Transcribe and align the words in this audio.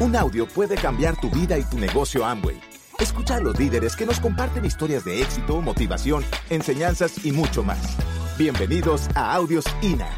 Un 0.00 0.14
audio 0.14 0.46
puede 0.46 0.76
cambiar 0.76 1.20
tu 1.20 1.28
vida 1.28 1.58
y 1.58 1.64
tu 1.64 1.76
negocio 1.76 2.24
Amway. 2.24 2.60
Escucha 3.00 3.34
a 3.34 3.40
los 3.40 3.58
líderes 3.58 3.96
que 3.96 4.06
nos 4.06 4.20
comparten 4.20 4.64
historias 4.64 5.04
de 5.04 5.20
éxito, 5.20 5.60
motivación, 5.60 6.24
enseñanzas 6.50 7.24
y 7.24 7.32
mucho 7.32 7.64
más. 7.64 7.96
Bienvenidos 8.38 9.08
a 9.16 9.34
Audios 9.34 9.64
INA. 9.82 10.08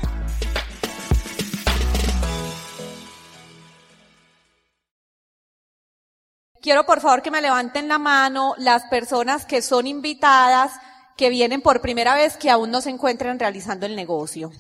Quiero 6.61 6.85
por 6.85 7.01
favor 7.01 7.23
que 7.23 7.31
me 7.31 7.41
levanten 7.41 7.89
la 7.89 7.99
mano 7.99 8.55
las 8.59 8.85
personas 8.91 9.47
que 9.47 9.63
son 9.63 9.87
invitadas, 9.87 10.79
que 11.17 11.31
vienen 11.31 11.63
por 11.63 11.81
primera 11.81 12.15
vez, 12.15 12.37
que 12.37 12.51
aún 12.51 12.71
no 12.71 12.83
se 12.83 12.91
encuentran 12.91 13.39
realizando 13.39 13.87
el 13.87 13.97
negocio. 13.97 14.51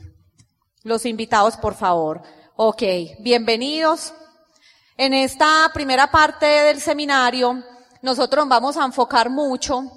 Los 0.82 1.04
invitados, 1.04 1.58
por 1.58 1.74
favor. 1.74 2.22
Ok, 2.56 2.82
bienvenidos. 3.18 4.14
En 5.02 5.14
esta 5.14 5.70
primera 5.72 6.10
parte 6.10 6.44
del 6.44 6.78
seminario, 6.78 7.64
nosotros 8.02 8.46
vamos 8.46 8.76
a 8.76 8.84
enfocar 8.84 9.30
mucho 9.30 9.90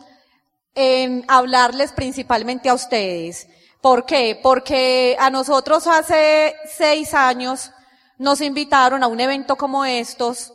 en 0.74 1.26
hablarles 1.28 1.92
principalmente 1.92 2.70
a 2.70 2.74
ustedes. 2.74 3.50
¿Por 3.82 4.06
qué? 4.06 4.40
Porque 4.42 5.18
a 5.20 5.30
nosotros 5.30 5.88
hace 5.88 6.56
seis 6.74 7.14
años 7.14 7.72
nos 8.18 8.40
invitaron 8.40 9.04
a 9.04 9.08
un 9.08 9.20
evento 9.20 9.58
como 9.58 9.84
estos 9.84 10.54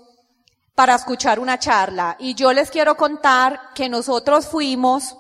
para 0.75 0.95
escuchar 0.95 1.41
una 1.41 1.59
charla. 1.59 2.17
Y 2.19 2.33
yo 2.33 2.51
les 2.55 2.71
quiero 2.71 2.97
contar 2.97 3.75
que 3.75 3.91
nosotros 3.91 4.47
fuimos 4.47 5.15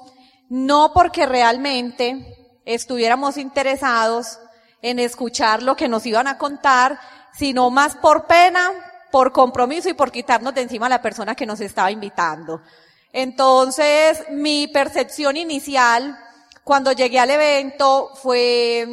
no 0.49 0.95
porque 0.95 1.27
realmente 1.27 2.63
estuviéramos 2.65 3.37
interesados 3.37 4.39
en 4.81 4.99
escuchar 4.99 5.63
lo 5.63 5.77
que 5.77 5.87
nos 5.87 6.07
iban 6.07 6.29
a 6.29 6.39
contar, 6.39 6.99
sino 7.35 7.69
más 7.69 7.95
por 7.95 8.27
pena, 8.27 8.88
por 9.11 9.33
compromiso 9.33 9.89
y 9.89 9.95
por 9.95 10.11
quitarnos 10.11 10.55
de 10.55 10.63
encima 10.63 10.87
a 10.87 10.91
la 10.91 11.03
persona 11.03 11.35
que 11.35 11.47
nos 11.47 11.61
estaba 11.61 11.91
invitando. 11.91 12.61
Entonces, 13.13 14.25
mi 14.31 14.69
percepción 14.69 15.37
inicial 15.37 16.19
cuando 16.63 16.93
llegué 16.93 17.19
al 17.19 17.31
evento 17.31 18.11
fue, 18.15 18.87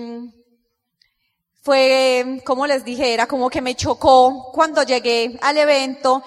fue, 1.62 2.42
como 2.46 2.66
les 2.66 2.86
dije, 2.86 3.14
era 3.14 3.28
como 3.28 3.50
que 3.50 3.62
me 3.62 3.76
chocó 3.76 4.52
cuando 4.54 4.84
llegué 4.84 5.38
al 5.42 5.58
evento 5.58 6.24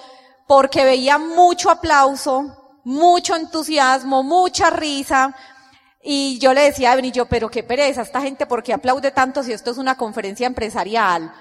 porque 0.46 0.84
veía 0.84 1.16
mucho 1.18 1.70
aplauso, 1.70 2.80
mucho 2.84 3.34
entusiasmo, 3.34 4.22
mucha 4.22 4.68
risa. 4.68 5.34
Y 6.02 6.38
yo 6.38 6.52
le 6.52 6.62
decía 6.62 6.90
a 6.90 6.92
Evelyn, 6.94 7.26
pero 7.28 7.50
qué 7.50 7.62
pereza, 7.62 8.02
esta 8.02 8.20
gente, 8.20 8.46
¿por 8.46 8.62
qué 8.62 8.72
aplaude 8.72 9.10
tanto 9.10 9.42
si 9.42 9.52
esto 9.52 9.70
es 9.70 9.78
una 9.78 9.96
conferencia 9.96 10.46
empresarial? 10.46 11.32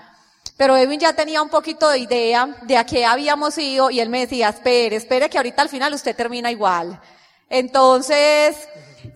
Pero 0.57 0.75
Edwin 0.75 0.99
ya 0.99 1.13
tenía 1.13 1.41
un 1.41 1.49
poquito 1.49 1.87
de 1.89 1.99
idea 1.99 2.47
de 2.63 2.77
a 2.77 2.85
qué 2.85 3.05
habíamos 3.05 3.57
ido 3.59 3.91
y 3.91 3.99
él 3.99 4.09
me 4.09 4.21
decía, 4.21 4.49
espere, 4.49 4.95
espere 4.95 5.29
que 5.29 5.37
ahorita 5.37 5.61
al 5.61 5.69
final 5.69 5.93
usted 5.93 6.15
termina 6.15 6.49
igual. 6.49 6.99
Entonces, 7.47 8.67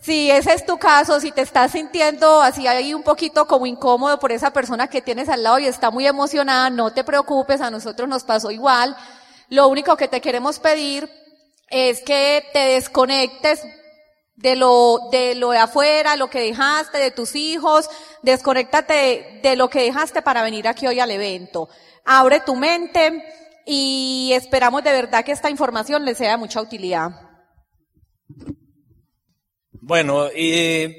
si 0.01 0.29
ese 0.29 0.53
es 0.53 0.65
tu 0.65 0.77
caso, 0.77 1.19
si 1.19 1.31
te 1.31 1.41
estás 1.41 1.71
sintiendo 1.71 2.41
así 2.41 2.67
ahí 2.67 2.93
un 2.93 3.01
poquito 3.01 3.47
como 3.47 3.65
incómodo 3.65 4.19
por 4.19 4.31
esa 4.31 4.53
persona 4.53 4.87
que 4.87 5.01
tienes 5.01 5.29
al 5.29 5.41
lado 5.41 5.57
y 5.57 5.65
está 5.65 5.89
muy 5.89 6.05
emocionada, 6.05 6.69
no 6.69 6.93
te 6.93 7.03
preocupes, 7.03 7.59
a 7.59 7.71
nosotros 7.71 8.07
nos 8.07 8.23
pasó 8.23 8.51
igual. 8.51 8.95
Lo 9.49 9.67
único 9.67 9.97
que 9.97 10.07
te 10.07 10.21
queremos 10.21 10.59
pedir 10.59 11.09
es 11.69 12.01
que 12.01 12.45
te 12.53 12.59
desconectes 12.59 13.61
de 14.35 14.55
lo, 14.55 15.09
de 15.11 15.35
lo 15.35 15.51
de 15.51 15.57
afuera, 15.57 16.15
lo 16.15 16.29
que 16.29 16.41
dejaste, 16.41 16.97
de 16.97 17.11
tus 17.11 17.35
hijos, 17.35 17.89
desconéctate 18.23 19.39
de 19.43 19.55
lo 19.55 19.69
que 19.69 19.83
dejaste 19.83 20.21
para 20.21 20.43
venir 20.43 20.67
aquí 20.67 20.87
hoy 20.87 20.99
al 20.99 21.11
evento. 21.11 21.69
Abre 22.05 22.39
tu 22.41 22.55
mente 22.55 23.23
y 23.65 24.31
esperamos 24.33 24.83
de 24.83 24.91
verdad 24.91 25.23
que 25.23 25.31
esta 25.31 25.49
información 25.49 26.05
les 26.05 26.17
sea 26.17 26.31
de 26.31 26.37
mucha 26.37 26.61
utilidad. 26.61 27.11
Bueno, 29.73 30.31
y 30.31 30.95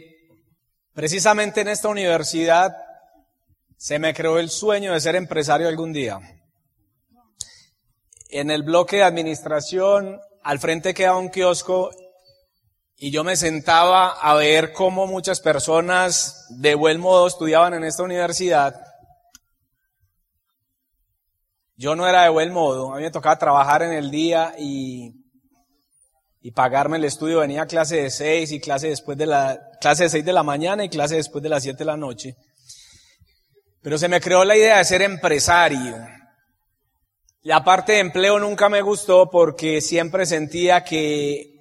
precisamente 0.93 1.63
en 1.63 1.69
esta 1.69 1.89
universidad 1.89 2.73
se 3.77 3.99
me 3.99 4.15
creó 4.15 4.39
el 4.39 4.51
sueño 4.51 4.93
de 4.93 5.01
ser 5.01 5.17
empresario 5.17 5.69
algún 5.69 5.93
día 5.93 6.21
en 8.33 8.51
el 8.51 8.63
bloque 8.63 8.97
de 8.97 9.03
administración, 9.05 10.19
al 10.43 10.59
frente 10.59 10.95
quedaba 10.95 11.19
un 11.19 11.29
kiosco 11.29 11.91
y 13.05 13.11
yo 13.11 13.25
me 13.25 13.35
sentaba 13.35 14.11
a 14.11 14.33
ver 14.35 14.73
cómo 14.73 15.09
muchas 15.09 15.41
personas 15.41 16.47
de 16.51 16.77
buen 16.77 17.01
modo 17.01 17.27
estudiaban 17.27 17.75
en 17.75 17.83
esta 17.83 18.05
universidad. 18.05 18.81
Yo 21.75 21.97
no 21.97 22.07
era 22.07 22.23
de 22.23 22.29
buen 22.29 22.53
modo, 22.53 22.95
a 22.95 22.99
mí 22.99 23.03
me 23.03 23.11
tocaba 23.11 23.37
trabajar 23.41 23.83
en 23.83 23.93
el 23.93 24.09
día 24.13 24.55
y, 24.57 25.17
y 26.43 26.53
pagarme 26.53 26.97
el 26.97 27.05
estudio. 27.05 27.41
Venía 27.41 27.63
a 27.63 27.67
clase 27.67 27.97
de 27.97 28.09
seis 28.09 28.53
y 28.53 28.61
clase 28.61 28.91
después 28.91 29.19
de 29.19 29.27
la, 29.27 29.59
clase 29.81 30.05
de 30.05 30.11
seis 30.11 30.25
de 30.25 30.33
la 30.33 30.45
mañana 30.45 30.85
y 30.85 30.89
clase 30.89 31.17
después 31.17 31.43
de 31.43 31.49
las 31.49 31.65
siete 31.65 31.79
de 31.79 31.87
la 31.87 31.97
noche. 31.97 32.37
Pero 33.83 33.99
se 33.99 34.07
me 34.07 34.21
creó 34.21 34.45
la 34.45 34.57
idea 34.57 34.79
de 34.79 34.85
ser 34.85 35.03
empresario. 35.03 35.97
La 37.41 37.65
parte 37.65 37.95
de 37.95 37.99
empleo 37.99 38.39
nunca 38.39 38.69
me 38.69 38.81
gustó 38.81 39.29
porque 39.29 39.81
siempre 39.81 40.25
sentía 40.25 40.85
que, 40.85 41.52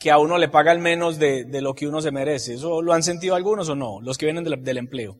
que 0.00 0.10
a 0.10 0.18
uno 0.18 0.38
le 0.38 0.48
pagan 0.48 0.80
menos 0.80 1.18
de, 1.18 1.44
de, 1.44 1.60
lo 1.60 1.74
que 1.74 1.86
uno 1.86 2.00
se 2.00 2.10
merece. 2.10 2.54
¿Eso 2.54 2.80
lo 2.80 2.94
han 2.94 3.02
sentido 3.02 3.34
algunos 3.34 3.68
o 3.68 3.76
no? 3.76 4.00
Los 4.00 4.16
que 4.16 4.24
vienen 4.24 4.44
del, 4.44 4.64
del 4.64 4.78
empleo. 4.78 5.18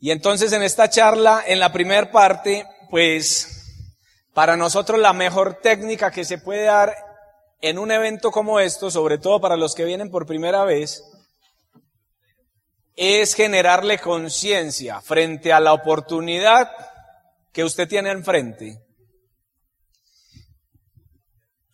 Y 0.00 0.10
entonces 0.10 0.52
en 0.52 0.64
esta 0.64 0.90
charla, 0.90 1.44
en 1.46 1.60
la 1.60 1.72
primera 1.72 2.10
parte, 2.10 2.66
pues 2.90 3.94
para 4.34 4.56
nosotros 4.56 4.98
la 4.98 5.12
mejor 5.12 5.60
técnica 5.62 6.10
que 6.10 6.24
se 6.24 6.38
puede 6.38 6.64
dar 6.64 6.92
en 7.60 7.78
un 7.78 7.92
evento 7.92 8.32
como 8.32 8.58
esto, 8.58 8.90
sobre 8.90 9.18
todo 9.18 9.40
para 9.40 9.56
los 9.56 9.76
que 9.76 9.84
vienen 9.84 10.10
por 10.10 10.26
primera 10.26 10.64
vez, 10.64 11.04
es 12.96 13.34
generarle 13.34 13.98
conciencia 13.98 15.00
frente 15.02 15.52
a 15.52 15.60
la 15.60 15.72
oportunidad 15.72 16.68
que 17.52 17.62
usted 17.62 17.88
tiene 17.88 18.10
enfrente 18.10 18.82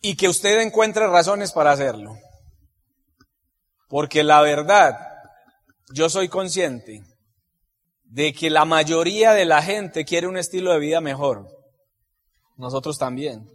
y 0.01 0.15
que 0.15 0.27
usted 0.27 0.59
encuentre 0.61 1.07
razones 1.07 1.51
para 1.51 1.71
hacerlo. 1.71 2.17
Porque 3.87 4.23
la 4.23 4.41
verdad, 4.41 4.97
yo 5.93 6.09
soy 6.09 6.27
consciente 6.27 7.03
de 8.03 8.33
que 8.33 8.49
la 8.49 8.65
mayoría 8.65 9.33
de 9.33 9.45
la 9.45 9.61
gente 9.61 10.03
quiere 10.03 10.27
un 10.27 10.37
estilo 10.37 10.73
de 10.73 10.79
vida 10.79 11.01
mejor. 11.01 11.47
Nosotros 12.57 12.97
también. 12.97 13.47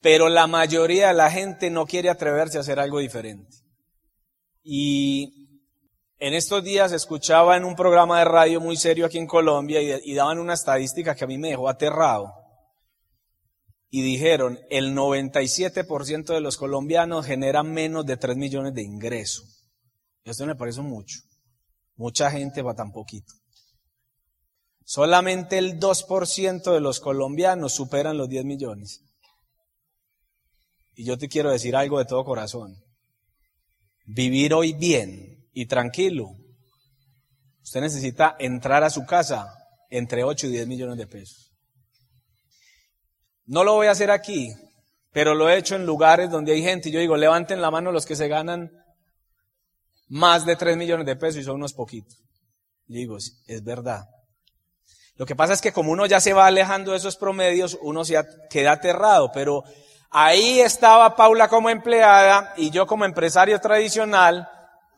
Pero 0.00 0.28
la 0.28 0.46
mayoría 0.46 1.08
de 1.08 1.14
la 1.14 1.30
gente 1.30 1.70
no 1.70 1.86
quiere 1.86 2.10
atreverse 2.10 2.58
a 2.58 2.60
hacer 2.60 2.78
algo 2.78 2.98
diferente. 2.98 3.56
Y 4.62 5.48
en 6.18 6.34
estos 6.34 6.62
días 6.62 6.92
escuchaba 6.92 7.56
en 7.56 7.64
un 7.64 7.76
programa 7.76 8.18
de 8.18 8.24
radio 8.24 8.60
muy 8.60 8.76
serio 8.76 9.06
aquí 9.06 9.18
en 9.18 9.26
Colombia 9.26 9.80
y, 9.80 10.14
daban 10.14 10.38
una 10.38 10.54
estadística 10.54 11.14
que 11.14 11.24
a 11.24 11.26
mí 11.26 11.38
me 11.38 11.50
dejó 11.50 11.68
aterrado 11.68 12.32
y 13.96 14.02
dijeron, 14.02 14.60
el 14.68 14.94
97% 14.94 16.26
de 16.26 16.42
los 16.42 16.58
colombianos 16.58 17.24
generan 17.24 17.72
menos 17.72 18.04
de 18.04 18.18
3 18.18 18.36
millones 18.36 18.74
de 18.74 18.82
ingresos. 18.82 19.70
Esto 20.22 20.44
me 20.44 20.54
parece 20.54 20.82
mucho. 20.82 21.20
Mucha 21.94 22.30
gente 22.30 22.60
va 22.60 22.74
tan 22.74 22.92
poquito. 22.92 23.32
Solamente 24.84 25.56
el 25.56 25.80
2% 25.80 26.74
de 26.74 26.80
los 26.80 27.00
colombianos 27.00 27.72
superan 27.72 28.18
los 28.18 28.28
10 28.28 28.44
millones. 28.44 29.00
Y 30.94 31.06
yo 31.06 31.16
te 31.16 31.30
quiero 31.30 31.50
decir 31.50 31.74
algo 31.74 31.98
de 31.98 32.04
todo 32.04 32.22
corazón. 32.22 32.76
Vivir 34.04 34.52
hoy 34.52 34.74
bien 34.74 35.48
y 35.54 35.64
tranquilo. 35.64 36.36
Usted 37.62 37.80
necesita 37.80 38.36
entrar 38.38 38.84
a 38.84 38.90
su 38.90 39.06
casa 39.06 39.54
entre 39.88 40.22
8 40.22 40.48
y 40.48 40.50
10 40.50 40.68
millones 40.68 40.98
de 40.98 41.06
pesos. 41.06 41.45
No 43.46 43.64
lo 43.64 43.74
voy 43.74 43.86
a 43.86 43.92
hacer 43.92 44.10
aquí, 44.10 44.54
pero 45.12 45.34
lo 45.34 45.48
he 45.48 45.56
hecho 45.56 45.76
en 45.76 45.86
lugares 45.86 46.30
donde 46.30 46.52
hay 46.52 46.62
gente 46.62 46.90
yo 46.90 47.00
digo, 47.00 47.16
levanten 47.16 47.60
la 47.60 47.70
mano 47.70 47.92
los 47.92 48.04
que 48.04 48.16
se 48.16 48.28
ganan 48.28 48.70
más 50.08 50.44
de 50.44 50.56
3 50.56 50.76
millones 50.76 51.06
de 51.06 51.16
pesos 51.16 51.40
y 51.40 51.44
son 51.44 51.56
unos 51.56 51.72
poquitos. 51.72 52.18
Digo, 52.86 53.16
es 53.16 53.64
verdad. 53.64 54.08
Lo 55.16 55.24
que 55.24 55.34
pasa 55.34 55.54
es 55.54 55.62
que 55.62 55.72
como 55.72 55.92
uno 55.92 56.06
ya 56.06 56.20
se 56.20 56.32
va 56.32 56.46
alejando 56.46 56.92
de 56.92 56.98
esos 56.98 57.16
promedios, 57.16 57.78
uno 57.80 58.04
se 58.04 58.22
queda 58.50 58.72
aterrado, 58.72 59.32
pero 59.32 59.64
ahí 60.10 60.60
estaba 60.60 61.16
Paula 61.16 61.48
como 61.48 61.70
empleada 61.70 62.52
y 62.56 62.70
yo 62.70 62.86
como 62.86 63.04
empresario 63.04 63.58
tradicional, 63.60 64.48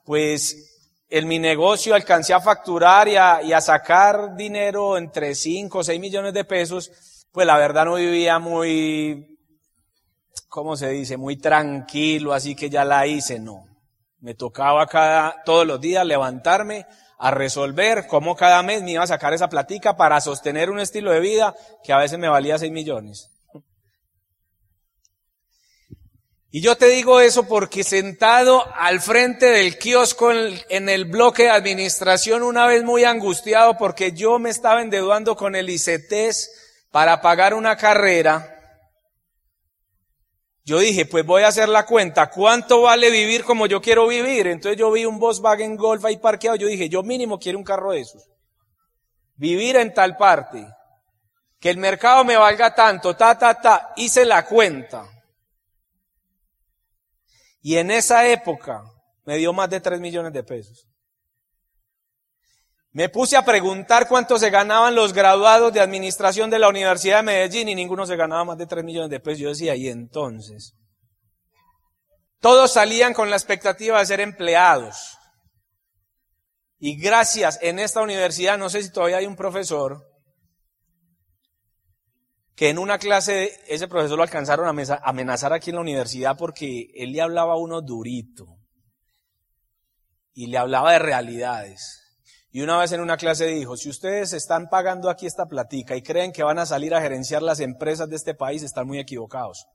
pues 0.05 1.05
en 1.09 1.29
mi 1.29 1.39
negocio 1.39 1.95
alcancé 1.95 2.35
a 2.35 2.41
facturar 2.41 3.09
y 3.09 3.17
a, 3.17 3.43
y 3.43 3.53
a 3.53 3.61
sacar 3.61 4.35
dinero 4.35 4.99
entre 4.99 5.35
5 5.35 5.79
o 5.79 5.85
6 5.85 6.01
millones 6.01 6.35
de 6.35 6.45
pesos 6.45 6.91
pues 7.39 7.47
la 7.47 7.57
verdad 7.57 7.85
no 7.85 7.95
vivía 7.95 8.41
muy, 8.41 9.39
¿cómo 10.49 10.77
se 10.77 10.89
dice? 10.89 11.17
Muy 11.17 11.37
tranquilo, 11.37 12.33
así 12.33 12.57
que 12.57 12.69
ya 12.69 12.85
la 12.85 13.07
hice, 13.07 13.39
no. 13.39 13.65
Me 14.19 14.35
tocaba 14.35 14.85
cada, 14.89 15.45
todos 15.45 15.65
los 15.65 15.81
días 15.81 16.05
levantarme 16.05 16.85
a 17.17 17.31
resolver 17.31 18.09
cómo 18.09 18.35
cada 18.35 18.61
mes 18.65 18.83
me 18.83 18.91
iba 18.91 19.05
a 19.05 19.07
sacar 19.07 19.35
esa 19.35 19.49
platica 19.49 19.97
para 19.97 20.21
sostener 20.21 20.69
un 20.69 20.81
estilo 20.81 21.13
de 21.13 21.21
vida 21.21 21.55
que 21.85 21.93
a 21.93 21.99
veces 21.99 22.19
me 22.19 22.29
valía 22.29 22.59
6 22.59 22.73
millones. 22.73 23.31
Y 26.51 26.61
yo 26.61 26.77
te 26.77 26.87
digo 26.87 27.21
eso 27.21 27.47
porque 27.47 27.85
sentado 27.85 28.65
al 28.75 29.01
frente 29.01 29.47
del 29.47 29.79
kiosco 29.79 30.33
en, 30.33 30.89
el 30.89 31.05
bloque 31.05 31.45
de 31.45 31.51
administración, 31.51 32.43
una 32.43 32.67
vez 32.67 32.83
muy 32.83 33.05
angustiado 33.05 33.79
porque 33.79 34.11
yo 34.11 34.41
me 34.41 34.51
estaba 34.51 34.83
endeudando 34.83 35.37
con 35.37 35.55
el 35.55 35.71
ICETES 35.71 36.58
para 36.91 37.21
pagar 37.21 37.55
una 37.55 37.77
carrera, 37.77 38.55
yo 40.69 40.79
dije, 40.81 41.07
pues 41.07 41.25
voy 41.25 41.45
a 41.45 41.49
hacer 41.49 41.69
la 41.69 41.87
cuenta, 41.87 42.29
¿cuánto 42.31 42.83
vale 42.83 43.11
vivir 43.11 43.43
como 43.43 43.67
yo 43.67 43.81
quiero 43.81 44.07
vivir? 44.07 44.47
Entonces 44.49 44.79
yo 44.79 44.93
vi 44.93 45.07
un 45.07 45.19
Volkswagen 45.19 45.77
Golf 45.77 46.05
ahí 46.05 46.19
parqueado, 46.19 46.57
yo 46.57 46.67
dije, 46.67 46.91
yo 46.91 47.03
mínimo 47.03 47.39
quiero 47.39 47.57
un 47.57 47.65
carro 47.65 47.93
de 47.93 48.01
esos. 48.01 48.29
Vivir 49.37 49.77
en 49.77 49.95
tal 49.95 50.17
parte, 50.19 50.67
que 51.59 51.71
el 51.71 51.79
mercado 51.79 52.23
me 52.23 52.37
valga 52.37 52.75
tanto, 52.75 53.17
ta, 53.17 53.39
ta, 53.39 53.59
ta, 53.59 53.93
hice 53.97 54.27
la 54.27 54.45
cuenta. 54.45 55.09
Y 57.63 57.77
en 57.77 57.91
esa 57.91 58.27
época 58.27 58.83
me 59.25 59.37
dio 59.37 59.55
más 59.55 59.71
de 59.71 59.81
3 59.81 60.01
millones 60.01 60.35
de 60.35 60.43
pesos. 60.43 60.87
Me 62.93 63.09
puse 63.09 63.37
a 63.37 63.45
preguntar 63.45 64.09
cuánto 64.09 64.39
se 64.39 64.51
ganaban 64.51 64.95
los 64.95 65.13
graduados 65.13 65.73
de 65.73 65.81
administración 65.81 66.51
de 66.51 66.59
la 66.59 66.69
Universidad 66.69 67.19
de 67.19 67.23
Medellín 67.23 67.69
y 67.69 67.75
ninguno 67.75 68.07
se 68.07 68.17
ganaba 68.17 68.45
más 68.45 68.59
de 68.59 68.67
3 68.67 68.85
millones 68.85 69.11
de 69.11 69.21
pesos. 69.21 69.41
Yo 69.41 69.49
decía, 69.51 69.77
y 69.77 69.89
entonces, 69.89 70.75
todos 72.41 72.73
salían 72.73 73.13
con 73.13 73.31
la 73.31 73.37
expectativa 73.37 73.99
de 73.99 74.07
ser 74.07 74.21
empleados. 74.21 75.19
Y 76.79 76.97
gracias 76.97 77.59
en 77.61 77.79
esta 77.79 78.01
universidad, 78.01 78.57
no 78.57 78.71
sé 78.71 78.83
si 78.83 78.91
todavía 78.91 79.19
hay 79.19 79.27
un 79.27 79.37
profesor 79.37 80.05
que 82.55 82.71
en 82.71 82.79
una 82.79 82.99
clase 82.99 83.53
ese 83.69 83.87
profesor 83.87 84.17
lo 84.17 84.25
alcanzaron 84.25 84.67
a 84.67 85.01
amenazar 85.05 85.53
aquí 85.53 85.71
en 85.71 85.77
la 85.77 85.83
universidad 85.83 86.37
porque 86.37 86.89
él 86.95 87.13
le 87.13 87.21
hablaba 87.21 87.53
a 87.53 87.57
uno 87.57 87.83
durito 87.83 88.47
y 90.33 90.47
le 90.47 90.59
hablaba 90.59 90.93
de 90.93 90.99
realidades. 90.99 92.08
Y 92.51 92.63
una 92.63 92.79
vez 92.79 92.93
en 92.93 93.01
una 93.01 93.17
clase 93.17 93.47
dijo, 93.47 93.77
si 93.77 93.91
ustedes 93.91 94.33
están 94.33 94.69
pagando 94.71 95.11
aquí 95.11 95.27
esta 95.27 95.47
platica 95.47 95.97
y 95.97 96.03
creen 96.03 96.33
que 96.33 96.43
van 96.43 96.59
a 96.59 96.67
salir 96.67 96.95
a 96.95 97.01
gerenciar 97.01 97.43
las 97.43 97.61
empresas 97.61 98.09
de 98.09 98.17
este 98.17 98.35
país, 98.35 98.63
están 98.63 98.87
muy 98.87 98.99
equivocados. 98.99 99.67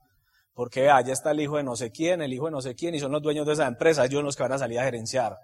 Porque 0.54 0.90
allá 0.90 1.12
está 1.12 1.30
el 1.30 1.40
hijo 1.40 1.56
de 1.56 1.62
no 1.62 1.76
sé 1.76 1.90
quién, 1.90 2.20
el 2.20 2.32
hijo 2.32 2.46
de 2.46 2.52
no 2.52 2.60
sé 2.60 2.74
quién, 2.74 2.94
y 2.94 3.00
son 3.00 3.12
los 3.12 3.22
dueños 3.22 3.46
de 3.46 3.52
esa 3.52 3.66
empresa, 3.66 4.04
ellos 4.04 4.24
los 4.24 4.36
que 4.36 4.42
van 4.42 4.52
a 4.52 4.58
salir 4.58 4.80
a 4.80 4.84
gerenciar. 4.84 5.36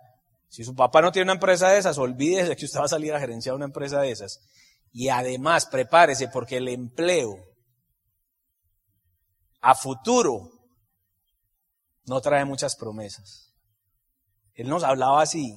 Si 0.49 0.65
su 0.65 0.75
papá 0.75 1.01
no 1.01 1.13
tiene 1.13 1.25
una 1.25 1.35
empresa 1.35 1.69
de 1.69 1.79
esas, 1.79 1.99
olvídese 1.99 2.57
que 2.57 2.65
usted 2.65 2.81
va 2.81 2.85
a 2.85 2.89
salir 2.89 3.15
a 3.15 3.21
gerenciar 3.21 3.55
una 3.55 3.67
empresa 3.67 4.01
de 4.01 4.11
esas. 4.11 4.41
Y 4.93 5.09
además, 5.09 5.67
prepárese 5.67 6.29
porque 6.29 6.57
el 6.57 6.69
empleo 6.69 7.37
a 9.61 9.75
futuro 9.77 10.51
no 12.07 12.21
trae 12.21 12.45
muchas 12.45 12.75
promesas. 12.75 13.53
Él 14.55 14.69
nos 14.69 14.83
hablaba 14.83 15.23
así. 15.23 15.57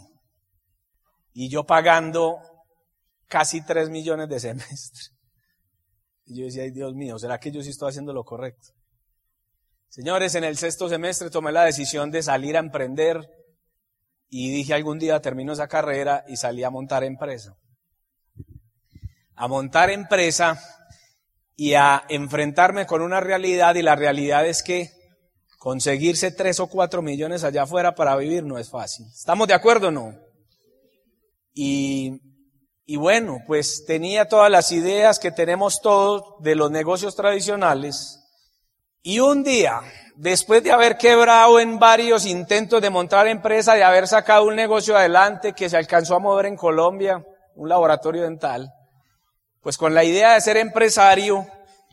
Y 1.34 1.50
yo 1.50 1.66
pagando 1.66 2.40
casi 3.28 3.62
tres 3.66 3.90
millones 3.90 4.30
de 4.30 4.40
semestre. 4.40 5.02
Y 6.26 6.40
yo 6.40 6.46
decía, 6.46 6.64
ay 6.64 6.72
Dios 6.72 6.94
mío, 6.96 7.20
¿será 7.20 7.38
que 7.38 7.52
yo 7.52 7.62
sí 7.62 7.72
estoy 7.72 7.90
haciendo 7.90 8.14
lo 8.14 8.24
correcto? 8.24 8.70
Señores, 9.90 10.36
en 10.36 10.46
el 10.46 10.56
sexto 10.56 10.88
semestre 10.88 11.30
tomé 11.30 11.52
la 11.52 11.66
decisión 11.66 12.12
de 12.12 12.24
salir 12.24 12.56
a 12.56 12.62
emprender 12.62 13.30
y 14.30 14.50
dije 14.50 14.74
algún 14.74 15.00
día 15.00 15.20
termino 15.20 15.52
esa 15.52 15.68
carrera 15.68 16.24
y 16.30 16.38
salí 16.38 16.64
a 16.64 16.70
montar 16.70 17.04
empresa 17.04 17.58
a 19.36 19.48
montar 19.48 19.90
empresa 19.90 20.60
y 21.56 21.74
a 21.74 22.04
enfrentarme 22.10 22.86
con 22.86 23.02
una 23.02 23.20
realidad 23.20 23.76
y 23.76 23.82
la 23.82 23.96
realidad 23.96 24.46
es 24.46 24.64
que 24.64 24.92
conseguirse 25.58 26.32
tres 26.32 26.60
o 26.60 26.68
cuatro 26.68 27.02
millones 27.02 27.44
allá 27.44 27.64
afuera 27.64 27.96
para 27.96 28.16
vivir 28.16 28.44
no 28.44 28.58
es 28.58 28.70
fácil. 28.70 29.06
¿Estamos 29.08 29.48
de 29.48 29.54
acuerdo 29.54 29.88
o 29.88 29.92
no? 29.92 30.16
Y, 31.54 32.20
y 32.86 32.96
bueno, 32.96 33.40
pues 33.46 33.86
tenía 33.86 34.28
todas 34.28 34.52
las 34.52 34.72
ideas 34.72 35.20
que 35.20 35.32
tenemos 35.32 35.82
todos 35.82 36.42
de 36.42 36.56
los 36.56 36.72
negocios 36.72 37.16
tradicionales 37.16 38.24
y 39.06 39.20
un 39.20 39.44
día, 39.44 39.82
después 40.16 40.64
de 40.64 40.72
haber 40.72 40.98
quebrado 40.98 41.60
en 41.60 41.78
varios 41.78 42.26
intentos 42.26 42.82
de 42.82 42.90
montar 42.90 43.28
empresa, 43.28 43.76
de 43.76 43.84
haber 43.84 44.08
sacado 44.08 44.46
un 44.46 44.56
negocio 44.56 44.96
adelante 44.96 45.52
que 45.52 45.70
se 45.70 45.76
alcanzó 45.76 46.16
a 46.16 46.20
mover 46.20 46.46
en 46.46 46.56
Colombia, 46.56 47.22
un 47.56 47.68
laboratorio 47.68 48.24
dental, 48.24 48.74
pues 49.62 49.78
con 49.78 49.94
la 49.94 50.06
idea 50.06 50.36
de 50.36 50.42
ser 50.42 50.56
empresario, 50.56 51.46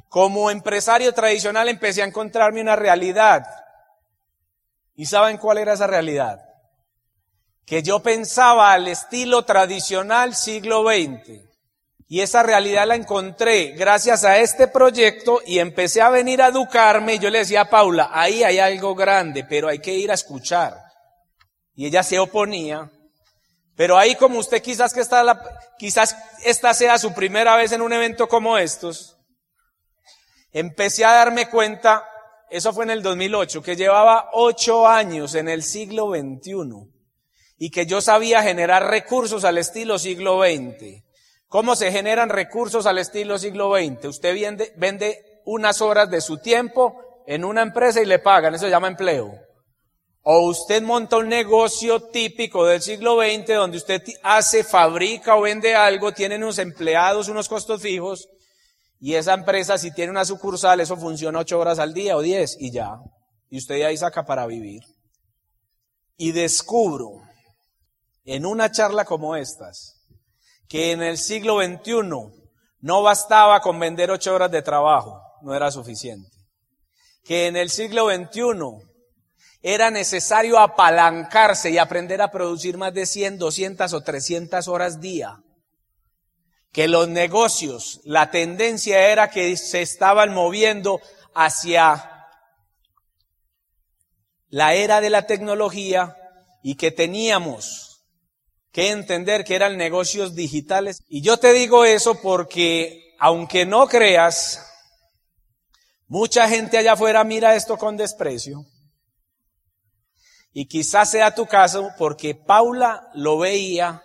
como 0.09 0.53
empresario 0.53 1.13
tradicional 1.13 1.69
empecé 1.69 2.03
a 2.03 2.07
encontrarme 2.07 2.61
una 2.61 2.77
realidad. 2.77 3.45
¿Y 4.95 5.07
saben 5.07 5.37
cuál 5.37 5.59
era 5.59 5.73
esa 5.73 5.89
realidad? 5.89 6.39
Que 7.67 7.83
yo 7.83 8.01
pensaba 8.01 8.73
al 8.73 8.89
estilo 8.89 9.45
tradicional 9.45 10.35
siglo 10.35 10.85
XX. 10.85 11.43
Y 12.09 12.21
esa 12.21 12.43
realidad 12.43 12.87
la 12.87 12.97
encontré 12.97 13.73
gracias 13.77 14.25
a 14.25 14.39
este 14.39 14.67
proyecto 14.67 15.41
y 15.47 15.61
empecé 15.61 16.03
a 16.03 16.11
venir 16.11 16.43
a 16.43 16.49
educarme. 16.49 17.15
Y 17.15 17.19
yo 17.21 17.31
le 17.31 17.39
decía 17.39 17.63
a 17.63 17.71
Paula, 17.71 18.11
ahí 18.13 18.43
hay 18.43 18.59
algo 18.59 18.95
grande, 18.95 19.45
pero 19.45 19.69
hay 19.69 19.79
que 19.79 19.95
ir 19.95 20.11
a 20.11 20.15
escuchar. 20.15 20.77
Y 21.75 21.87
ella 21.87 22.03
se 22.03 22.19
oponía 22.19 22.91
pero 23.81 23.97
ahí 23.97 24.15
como 24.15 24.39
usted 24.39 24.61
quizás 24.61 24.93
que 24.93 25.01
está 25.01 25.23
la, 25.23 25.43
quizás 25.79 26.15
esta 26.45 26.75
sea 26.75 26.99
su 26.99 27.15
primera 27.15 27.57
vez 27.57 27.73
en 27.73 27.81
un 27.81 27.95
evento 27.95 28.29
como 28.29 28.59
estos, 28.59 29.17
empecé 30.53 31.03
a 31.03 31.13
darme 31.13 31.49
cuenta, 31.49 32.07
eso 32.51 32.75
fue 32.75 32.85
en 32.85 32.91
el 32.91 33.03
2008, 33.03 33.63
que 33.63 33.77
llevaba 33.77 34.29
ocho 34.35 34.87
años 34.87 35.35
en 35.35 35.49
el 35.49 35.63
siglo 35.63 36.11
XXI 36.11 36.91
y 37.63 37.71
que 37.71 37.85
yo 37.85 38.01
sabía 38.01 38.43
generar 38.43 38.89
recursos 38.89 39.45
al 39.45 39.59
estilo 39.59 39.99
siglo 39.99 40.41
XX. 40.41 41.05
¿Cómo 41.47 41.77
se 41.77 41.93
generan 41.93 42.31
recursos 42.31 42.87
al 42.87 42.97
estilo 42.97 43.39
siglo 43.39 43.75
XX? 43.77 44.07
Usted 44.07 44.33
vende, 44.33 44.73
vende 44.79 45.43
unas 45.45 45.83
horas 45.83 46.11
de 46.11 46.23
su 46.23 46.39
tiempo 46.39 47.23
en 47.27 47.45
una 47.45 47.61
empresa 47.61 48.01
y 48.01 48.07
le 48.07 48.19
pagan, 48.19 48.55
eso 48.55 48.65
se 48.65 48.71
llama 48.71 48.89
empleo. 48.89 49.35
O 50.23 50.47
usted 50.49 50.81
monta 50.81 51.19
un 51.19 51.29
negocio 51.29 52.01
típico 52.05 52.65
del 52.65 52.81
siglo 52.81 53.21
XX 53.21 53.49
donde 53.49 53.77
usted 53.77 54.03
hace, 54.23 54.65
fabrica 54.65 55.37
o 55.37 55.43
vende 55.43 55.75
algo, 55.75 56.13
tiene 56.13 56.37
unos 56.37 56.59
empleados, 56.59 57.29
unos 57.29 57.47
costos 57.47 57.83
fijos, 57.83 58.27
y 58.99 59.17
esa 59.17 59.35
empresa 59.35 59.77
si 59.77 59.93
tiene 59.93 60.11
una 60.11 60.25
sucursal, 60.25 60.81
eso 60.81 60.97
funciona 60.97 61.41
ocho 61.41 61.59
horas 61.59 61.79
al 61.79 61.93
día 61.93 62.17
o 62.17 62.23
diez 62.23 62.57
y 62.59 62.71
ya. 62.71 62.97
Y 63.51 63.59
usted 63.59 63.83
ahí 63.83 63.99
saca 63.99 64.25
para 64.25 64.47
vivir. 64.47 64.83
Y 66.17 66.33
descubro 66.33 67.29
en 68.31 68.47
una 68.47 68.71
charla 68.71 69.05
como 69.05 69.35
estas 69.35 70.07
que 70.69 70.93
en 70.93 71.03
el 71.03 71.19
siglo 71.19 71.61
XXI 71.61 72.01
no 72.79 73.03
bastaba 73.03 73.61
con 73.61 73.81
vender 73.81 74.13
ocho 74.13 74.33
horas 74.33 74.53
de 74.53 74.63
trabajo, 74.63 75.21
no 75.43 75.53
era 75.53 75.73
suficiente. 75.73 76.31
Que 77.25 77.49
en 77.49 77.57
el 77.57 77.71
siglo 77.71 78.09
XXI 78.09 78.87
era 79.63 79.91
necesario 79.91 80.61
apalancarse 80.61 81.71
y 81.71 81.79
aprender 81.79 82.23
a 82.23 82.31
producir 82.31 82.79
más 82.79 82.95
de 82.95 83.05
100, 83.05 83.37
200 83.37 83.93
o 83.93 84.01
300 84.01 84.69
horas 84.69 85.01
día. 85.01 85.43
Que 86.71 86.87
los 86.87 87.09
negocios, 87.09 88.01
la 88.05 88.31
tendencia 88.31 89.09
era 89.09 89.29
que 89.29 89.57
se 89.57 89.83
estaban 89.83 90.33
moviendo 90.33 91.01
hacia 91.35 92.29
la 94.51 94.75
era 94.75 95.01
de 95.01 95.11
la 95.11 95.27
tecnología 95.27 96.17
y 96.63 96.77
que 96.77 96.93
teníamos 96.93 97.90
que 98.73 98.91
entender 98.91 99.45
que 99.45 99.57
eran 99.57 99.77
negocios 99.77 100.35
digitales. 100.35 101.03
Y 101.09 101.23
yo 101.23 101.39
te 101.39 101.53
digo 101.53 101.85
eso 101.85 102.21
porque, 102.21 103.15
aunque 103.19 103.67
no 103.67 103.87
creas, 103.89 104.65
mucha 106.07 106.49
gente 106.49 106.79
allá 106.79 106.93
afuera 106.93 107.25
mira 107.25 107.55
esto 107.55 107.77
con 107.77 107.97
desprecio. 107.97 108.65
Y 110.53 110.67
quizás 110.67 111.11
sea 111.11 111.35
tu 111.35 111.47
caso 111.47 111.91
porque 111.97 112.35
Paula 112.35 113.09
lo 113.15 113.39
veía 113.39 114.03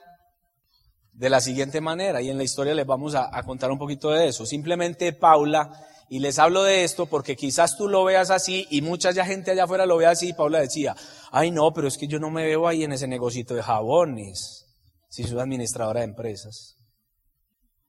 de 1.12 1.30
la 1.30 1.40
siguiente 1.40 1.82
manera 1.82 2.22
y 2.22 2.30
en 2.30 2.38
la 2.38 2.44
historia 2.44 2.76
les 2.76 2.86
vamos 2.86 3.16
a, 3.16 3.32
contar 3.44 3.72
un 3.72 3.80
poquito 3.80 4.12
de 4.12 4.28
eso. 4.28 4.46
Simplemente 4.46 5.14
Paula, 5.14 5.72
y 6.10 6.20
les 6.20 6.38
hablo 6.40 6.64
de 6.64 6.84
esto 6.84 7.08
porque 7.08 7.36
quizás 7.36 7.78
tú 7.78 7.88
lo 7.88 8.04
veas 8.04 8.30
así 8.30 8.68
y 8.70 8.82
mucha 8.82 9.12
ya 9.12 9.26
gente 9.26 9.52
allá 9.52 9.64
afuera 9.64 9.86
lo 9.86 9.98
vea 9.98 10.12
así. 10.12 10.34
Paula 10.34 10.60
decía, 10.60 10.96
ay 11.32 11.52
no, 11.52 11.74
pero 11.74 11.88
es 11.88 11.98
que 11.98 12.08
yo 12.08 12.20
no 12.20 12.30
me 12.30 12.46
veo 12.46 12.68
ahí 12.68 12.84
en 12.84 12.94
ese 12.94 13.08
negocito 13.08 13.56
de 13.56 13.64
jabones, 13.64 14.66
si 15.10 15.24
soy 15.24 15.40
administradora 15.40 16.02
de 16.02 16.08
empresas. 16.08 16.78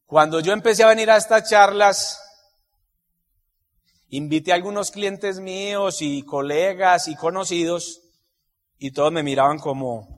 Cuando 0.06 0.40
yo 0.40 0.52
empecé 0.52 0.84
a 0.84 0.88
venir 0.88 1.10
a 1.10 1.16
estas 1.16 1.50
charlas, 1.50 2.20
invité 4.08 4.52
a 4.52 4.54
algunos 4.54 4.90
clientes 4.90 5.40
míos 5.40 6.00
y 6.00 6.22
colegas 6.22 7.08
y 7.08 7.16
conocidos 7.16 8.00
y 8.78 8.92
todos 8.92 9.12
me 9.12 9.22
miraban 9.22 9.58
como, 9.58 10.16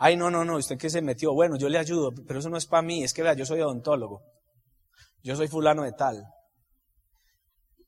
Ay, 0.00 0.16
no, 0.16 0.30
no, 0.30 0.44
no, 0.44 0.56
¿usted 0.56 0.78
qué 0.78 0.88
se 0.88 1.02
metió? 1.02 1.34
Bueno, 1.34 1.56
yo 1.56 1.68
le 1.68 1.76
ayudo, 1.76 2.12
pero 2.26 2.38
eso 2.38 2.48
no 2.48 2.56
es 2.56 2.66
para 2.66 2.82
mí, 2.82 3.02
es 3.02 3.12
que 3.12 3.22
vea, 3.22 3.34
yo 3.34 3.44
soy 3.44 3.60
odontólogo. 3.60 4.22
Yo 5.22 5.36
soy 5.36 5.48
fulano 5.48 5.82
de 5.82 5.92
tal. 5.92 6.24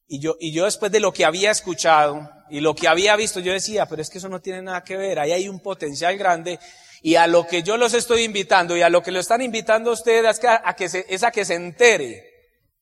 Y 0.07 0.21
yo, 0.21 0.37
y 0.41 0.53
yo 0.53 0.65
después 0.65 0.91
de 0.91 1.01
lo 1.01 1.13
que 1.13 1.25
había 1.25 1.51
escuchado 1.51 2.29
y 2.51 2.61
lo 2.61 2.75
que 2.75 2.89
había 2.89 3.15
visto, 3.15 3.39
yo 3.39 3.53
decía, 3.53 3.87
pero 3.87 4.03
es 4.03 4.11
que 4.11 4.19
eso 4.19 4.29
no 4.29 4.41
tiene 4.41 4.61
nada 4.61 4.83
que 4.83 4.97
ver, 4.97 5.21
ahí 5.21 5.31
hay 5.31 5.49
un 5.49 5.61
potencial 5.61 6.19
grande 6.19 6.59
y 7.03 7.15
a 7.15 7.27
lo 7.27 7.47
que 7.47 7.63
yo 7.63 7.77
los 7.77 7.95
estoy 7.95 8.25
invitando 8.25 8.77
y 8.77 8.83
a 8.83 8.91
lo 8.91 9.03
que 9.03 9.13
lo 9.13 9.21
están 9.21 9.41
invitando 9.41 9.93
ustedes 9.93 10.39
es, 10.39 10.45
a, 10.45 10.75
que 10.75 10.89
se, 10.89 11.07
es 11.09 11.23
a 11.23 11.31
que 11.31 11.45
se 11.45 11.55
entere 11.55 12.25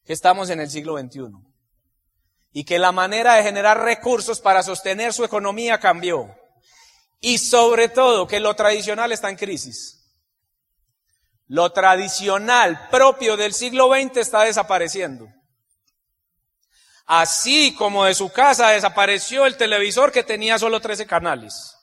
que 0.04 0.12
estamos 0.12 0.50
en 0.50 0.60
el 0.60 0.70
siglo 0.70 0.98
XXI. 0.98 1.20
Y 2.52 2.64
que 2.64 2.78
la 2.78 2.92
manera 2.92 3.34
de 3.34 3.42
generar 3.42 3.80
recursos 3.80 4.40
para 4.40 4.62
sostener 4.62 5.12
su 5.12 5.22
economía 5.22 5.78
cambió. 5.78 6.34
Y 7.20 7.38
sobre 7.38 7.88
todo 7.88 8.26
que 8.26 8.40
lo 8.40 8.54
tradicional 8.54 9.12
está 9.12 9.28
en 9.28 9.36
crisis. 9.36 9.97
Lo 11.48 11.72
tradicional 11.72 12.88
propio 12.90 13.36
del 13.36 13.54
siglo 13.54 13.88
XX 13.88 14.18
está 14.18 14.42
desapareciendo. 14.42 15.28
Así 17.06 17.74
como 17.74 18.04
de 18.04 18.14
su 18.14 18.30
casa 18.30 18.68
desapareció 18.68 19.46
el 19.46 19.56
televisor 19.56 20.12
que 20.12 20.22
tenía 20.22 20.58
solo 20.58 20.78
13 20.78 21.06
canales. 21.06 21.74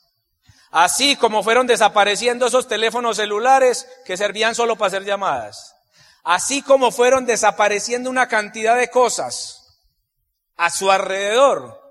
Así 0.70 1.16
como 1.16 1.42
fueron 1.42 1.66
desapareciendo 1.66 2.46
esos 2.46 2.68
teléfonos 2.68 3.18
celulares 3.18 3.88
que 4.06 4.18
servían 4.18 4.54
solo 4.54 4.76
para 4.76 4.88
hacer 4.90 5.04
llamadas. 5.04 5.74
Así 6.24 6.62
como 6.62 6.92
fueron 6.92 7.26
desapareciendo 7.26 8.10
una 8.10 8.28
cantidad 8.28 8.78
de 8.78 8.90
cosas 8.90 9.80
a 10.58 10.70
su 10.70 10.92
alrededor. 10.92 11.82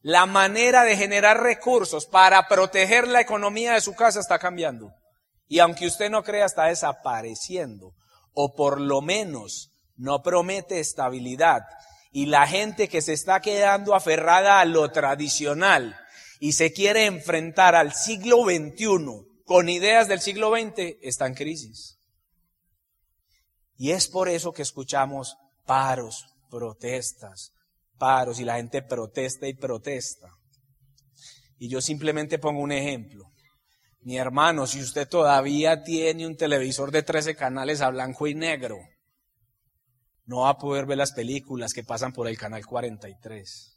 La 0.00 0.24
manera 0.24 0.84
de 0.84 0.96
generar 0.96 1.42
recursos 1.42 2.06
para 2.06 2.48
proteger 2.48 3.06
la 3.08 3.20
economía 3.20 3.74
de 3.74 3.82
su 3.82 3.94
casa 3.94 4.20
está 4.20 4.38
cambiando. 4.38 4.94
Y 5.50 5.58
aunque 5.58 5.88
usted 5.88 6.10
no 6.10 6.22
crea, 6.22 6.46
está 6.46 6.66
desapareciendo. 6.66 7.92
O 8.32 8.54
por 8.54 8.80
lo 8.80 9.02
menos 9.02 9.72
no 9.96 10.22
promete 10.22 10.78
estabilidad. 10.78 11.62
Y 12.12 12.26
la 12.26 12.46
gente 12.46 12.88
que 12.88 13.02
se 13.02 13.14
está 13.14 13.40
quedando 13.40 13.96
aferrada 13.96 14.60
a 14.60 14.64
lo 14.64 14.92
tradicional, 14.92 15.96
y 16.38 16.52
se 16.52 16.72
quiere 16.72 17.06
enfrentar 17.06 17.74
al 17.74 17.92
siglo 17.92 18.44
XXI 18.44 19.26
con 19.44 19.68
ideas 19.68 20.06
del 20.06 20.20
siglo 20.20 20.52
XX, 20.52 20.96
está 21.02 21.26
en 21.26 21.34
crisis. 21.34 21.98
Y 23.76 23.90
es 23.90 24.06
por 24.06 24.28
eso 24.28 24.52
que 24.52 24.62
escuchamos 24.62 25.36
paros, 25.66 26.26
protestas, 26.48 27.50
paros, 27.98 28.38
y 28.38 28.44
la 28.44 28.56
gente 28.56 28.82
protesta 28.82 29.48
y 29.48 29.54
protesta. 29.54 30.28
Y 31.58 31.68
yo 31.68 31.80
simplemente 31.80 32.38
pongo 32.38 32.60
un 32.60 32.70
ejemplo. 32.70 33.24
Mi 34.02 34.16
hermano, 34.16 34.66
si 34.66 34.80
usted 34.80 35.08
todavía 35.08 35.82
tiene 35.82 36.26
un 36.26 36.36
televisor 36.36 36.90
de 36.90 37.02
13 37.02 37.36
canales 37.36 37.82
a 37.82 37.90
blanco 37.90 38.26
y 38.26 38.34
negro, 38.34 38.78
no 40.24 40.42
va 40.42 40.50
a 40.50 40.58
poder 40.58 40.86
ver 40.86 40.96
las 40.96 41.12
películas 41.12 41.72
que 41.72 41.84
pasan 41.84 42.12
por 42.12 42.26
el 42.28 42.38
canal 42.38 42.64
43. 42.64 43.76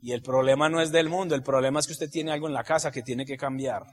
Y 0.00 0.12
el 0.12 0.22
problema 0.22 0.68
no 0.68 0.80
es 0.80 0.90
del 0.90 1.08
mundo, 1.08 1.34
el 1.34 1.42
problema 1.42 1.80
es 1.80 1.86
que 1.86 1.92
usted 1.92 2.10
tiene 2.10 2.32
algo 2.32 2.48
en 2.48 2.54
la 2.54 2.64
casa 2.64 2.90
que 2.90 3.02
tiene 3.02 3.24
que 3.24 3.36
cambiar. 3.36 3.84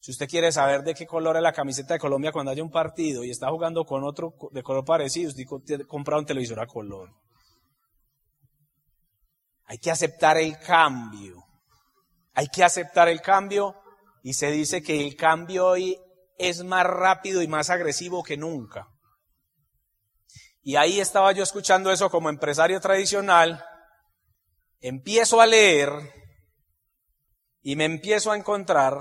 Si 0.00 0.10
usted 0.10 0.28
quiere 0.28 0.52
saber 0.52 0.82
de 0.82 0.94
qué 0.94 1.06
color 1.06 1.36
es 1.36 1.42
la 1.42 1.52
camiseta 1.52 1.94
de 1.94 2.00
Colombia 2.00 2.30
cuando 2.30 2.50
haya 2.50 2.62
un 2.62 2.70
partido 2.70 3.24
y 3.24 3.30
está 3.30 3.48
jugando 3.48 3.86
con 3.86 4.04
otro 4.04 4.34
de 4.52 4.62
color 4.62 4.84
parecido, 4.84 5.30
usted 5.30 5.86
compra 5.86 6.18
un 6.18 6.26
televisor 6.26 6.60
a 6.60 6.66
color. 6.66 7.10
Hay 9.64 9.78
que 9.78 9.90
aceptar 9.90 10.36
el 10.36 10.58
cambio. 10.58 11.43
Hay 12.34 12.48
que 12.48 12.64
aceptar 12.64 13.08
el 13.08 13.20
cambio 13.20 13.80
y 14.22 14.34
se 14.34 14.50
dice 14.50 14.82
que 14.82 15.06
el 15.06 15.16
cambio 15.16 15.66
hoy 15.66 15.98
es 16.38 16.64
más 16.64 16.84
rápido 16.84 17.42
y 17.42 17.48
más 17.48 17.70
agresivo 17.70 18.22
que 18.22 18.36
nunca. 18.36 18.88
Y 20.62 20.76
ahí 20.76 20.98
estaba 20.98 21.30
yo 21.32 21.42
escuchando 21.42 21.92
eso 21.92 22.10
como 22.10 22.28
empresario 22.28 22.80
tradicional. 22.80 23.64
Empiezo 24.80 25.40
a 25.40 25.46
leer 25.46 25.90
y 27.62 27.76
me 27.76 27.84
empiezo 27.84 28.32
a 28.32 28.36
encontrar 28.36 28.94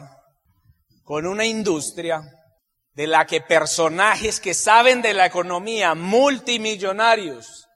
con 1.03 1.25
una 1.25 1.45
industria 1.45 2.21
de 2.93 3.07
la 3.07 3.25
que 3.25 3.41
personajes 3.41 4.39
que 4.39 4.53
saben 4.53 5.01
de 5.01 5.13
la 5.13 5.25
economía, 5.25 5.95
multimillonarios, 5.95 7.67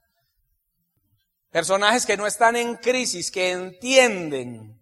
personajes 1.50 2.06
que 2.06 2.16
no 2.16 2.26
están 2.26 2.56
en 2.56 2.76
crisis, 2.76 3.30
que 3.30 3.50
entienden 3.50 4.77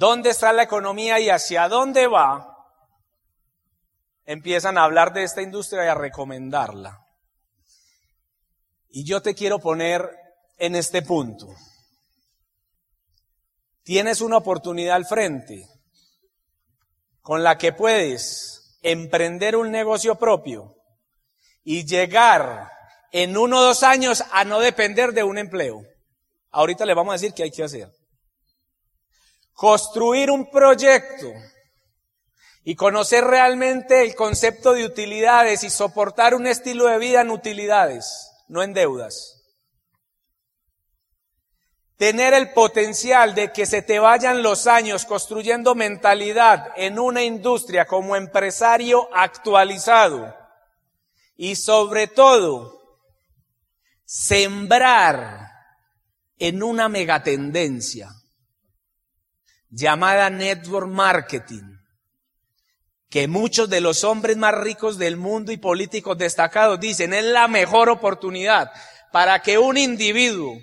dónde 0.00 0.30
está 0.30 0.50
la 0.54 0.62
economía 0.62 1.20
y 1.20 1.28
hacia 1.28 1.68
dónde 1.68 2.06
va, 2.06 2.56
empiezan 4.24 4.78
a 4.78 4.84
hablar 4.84 5.12
de 5.12 5.24
esta 5.24 5.42
industria 5.42 5.84
y 5.84 5.88
a 5.88 5.94
recomendarla. 5.94 7.06
Y 8.88 9.04
yo 9.04 9.20
te 9.20 9.34
quiero 9.34 9.58
poner 9.58 10.08
en 10.56 10.74
este 10.74 11.02
punto. 11.02 11.48
Tienes 13.82 14.22
una 14.22 14.38
oportunidad 14.38 14.96
al 14.96 15.04
frente 15.04 15.68
con 17.20 17.42
la 17.42 17.58
que 17.58 17.74
puedes 17.74 18.78
emprender 18.80 19.54
un 19.54 19.70
negocio 19.70 20.14
propio 20.14 20.76
y 21.62 21.84
llegar 21.84 22.70
en 23.12 23.36
uno 23.36 23.58
o 23.58 23.62
dos 23.62 23.82
años 23.82 24.24
a 24.32 24.44
no 24.44 24.60
depender 24.60 25.12
de 25.12 25.24
un 25.24 25.36
empleo. 25.36 25.82
Ahorita 26.52 26.86
le 26.86 26.94
vamos 26.94 27.12
a 27.12 27.16
decir 27.16 27.34
qué 27.34 27.42
hay 27.42 27.50
que 27.50 27.64
hacer. 27.64 27.99
Construir 29.60 30.30
un 30.30 30.50
proyecto 30.50 31.30
y 32.64 32.76
conocer 32.76 33.24
realmente 33.24 34.00
el 34.00 34.14
concepto 34.14 34.72
de 34.72 34.86
utilidades 34.86 35.64
y 35.64 35.68
soportar 35.68 36.34
un 36.34 36.46
estilo 36.46 36.86
de 36.86 36.96
vida 36.96 37.20
en 37.20 37.30
utilidades 37.30 38.30
no 38.48 38.62
en 38.62 38.72
deudas. 38.72 39.42
Tener 41.98 42.32
el 42.32 42.54
potencial 42.54 43.34
de 43.34 43.52
que 43.52 43.66
se 43.66 43.82
te 43.82 43.98
vayan 43.98 44.42
los 44.42 44.66
años 44.66 45.04
construyendo 45.04 45.74
mentalidad 45.74 46.68
en 46.76 46.98
una 46.98 47.22
industria 47.22 47.84
como 47.84 48.16
empresario 48.16 49.10
actualizado. 49.14 50.34
Y 51.36 51.56
sobre 51.56 52.06
todo, 52.06 52.80
sembrar 54.06 55.50
en 56.38 56.62
una 56.62 56.88
megatendencia 56.88 58.10
llamada 59.70 60.30
network 60.30 60.88
marketing 60.88 61.80
que 63.10 63.26
muchos 63.26 63.68
de 63.68 63.80
los 63.80 64.04
hombres 64.04 64.36
más 64.36 64.54
ricos 64.54 64.96
del 64.96 65.16
mundo 65.16 65.50
y 65.50 65.56
políticos 65.56 66.16
destacados 66.16 66.78
dicen 66.78 67.12
es 67.12 67.24
la 67.24 67.48
mejor 67.48 67.88
oportunidad 67.88 68.70
para 69.12 69.42
que 69.42 69.58
un 69.58 69.76
individuo 69.76 70.56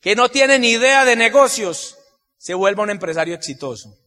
que 0.00 0.16
no 0.16 0.30
tiene 0.30 0.58
ni 0.58 0.70
idea 0.70 1.04
de 1.04 1.14
negocios 1.14 1.98
se 2.38 2.54
vuelva 2.54 2.84
un 2.84 2.90
empresario 2.90 3.34
exitoso. 3.34 3.98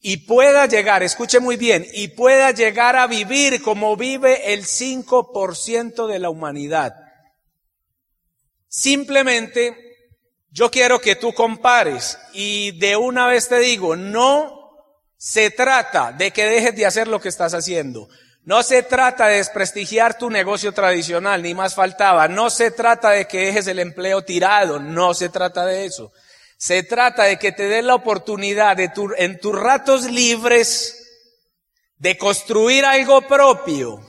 Y 0.00 0.18
pueda 0.26 0.66
llegar, 0.66 1.02
escuche 1.02 1.40
muy 1.40 1.56
bien, 1.56 1.86
y 1.92 2.08
pueda 2.08 2.50
llegar 2.50 2.96
a 2.96 3.06
vivir 3.06 3.62
como 3.62 3.96
vive 3.96 4.54
el 4.54 4.64
5% 4.64 6.06
de 6.06 6.18
la 6.18 6.30
humanidad. 6.30 6.94
Simplemente, 8.68 9.85
yo 10.56 10.70
quiero 10.70 11.00
que 11.02 11.16
tú 11.16 11.34
compares 11.34 12.18
y 12.32 12.70
de 12.78 12.96
una 12.96 13.26
vez 13.26 13.46
te 13.46 13.58
digo, 13.58 13.94
no 13.94 14.70
se 15.18 15.50
trata 15.50 16.12
de 16.12 16.30
que 16.30 16.46
dejes 16.46 16.74
de 16.74 16.86
hacer 16.86 17.08
lo 17.08 17.20
que 17.20 17.28
estás 17.28 17.52
haciendo. 17.52 18.08
No 18.42 18.62
se 18.62 18.82
trata 18.82 19.26
de 19.26 19.36
desprestigiar 19.36 20.16
tu 20.16 20.30
negocio 20.30 20.72
tradicional, 20.72 21.42
ni 21.42 21.52
más 21.52 21.74
faltaba. 21.74 22.26
No 22.26 22.48
se 22.48 22.70
trata 22.70 23.10
de 23.10 23.26
que 23.26 23.44
dejes 23.44 23.66
el 23.66 23.80
empleo 23.80 24.24
tirado, 24.24 24.80
no 24.80 25.12
se 25.12 25.28
trata 25.28 25.66
de 25.66 25.84
eso. 25.84 26.10
Se 26.56 26.82
trata 26.82 27.24
de 27.24 27.38
que 27.38 27.52
te 27.52 27.68
des 27.68 27.84
la 27.84 27.94
oportunidad 27.94 28.78
de 28.78 28.88
tu, 28.88 29.10
en 29.18 29.38
tus 29.38 29.54
ratos 29.54 30.10
libres 30.10 31.06
de 31.98 32.16
construir 32.16 32.86
algo 32.86 33.28
propio 33.28 34.00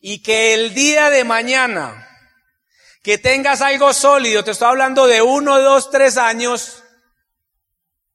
y 0.00 0.24
que 0.24 0.54
el 0.54 0.74
día 0.74 1.08
de 1.10 1.22
mañana 1.22 2.13
que 3.04 3.18
tengas 3.18 3.60
algo 3.60 3.92
sólido, 3.92 4.42
te 4.44 4.52
estoy 4.52 4.66
hablando 4.66 5.06
de 5.06 5.20
uno, 5.20 5.60
dos, 5.60 5.90
tres 5.90 6.16
años, 6.16 6.82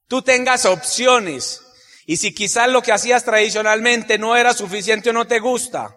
tú 0.08 0.24
tengas 0.24 0.66
opciones 0.66 1.62
y 2.08 2.18
si 2.18 2.34
quizás 2.34 2.70
lo 2.70 2.82
que 2.82 2.92
hacías 2.92 3.24
tradicionalmente 3.24 4.18
no 4.18 4.36
era 4.36 4.52
suficiente 4.52 5.12
o 5.12 5.14
no 5.14 5.28
te 5.28 5.38
gusta, 5.38 5.96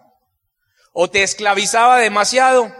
o 0.93 1.09
te 1.09 1.23
esclavizaba 1.23 1.97
demasiado, 1.97 2.71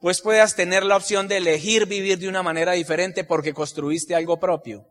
pues 0.00 0.22
puedas 0.22 0.56
tener 0.56 0.82
la 0.82 0.96
opción 0.96 1.28
de 1.28 1.36
elegir 1.36 1.84
vivir 1.84 2.18
de 2.18 2.28
una 2.28 2.42
manera 2.42 2.72
diferente 2.72 3.22
porque 3.22 3.52
construiste 3.52 4.14
algo 4.14 4.40
propio. 4.40 4.86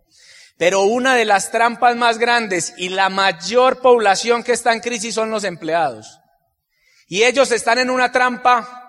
Pero 0.56 0.84
una 0.84 1.16
de 1.16 1.26
las 1.26 1.50
trampas 1.50 1.96
más 1.96 2.20
grandes 2.20 2.76
y 2.78 2.90
la 2.90 3.10
mayor 3.10 3.82
población 3.82 4.44
que 4.44 4.52
está 4.52 4.72
en 4.74 4.82
crisis 4.82 5.16
son 5.16 5.32
los 5.32 5.46
empleados. 5.46 6.20
Y 7.08 7.24
ellos 7.24 7.52
están 7.52 7.80
en 7.80 7.90
una 7.90 8.12
trampa 8.12 8.89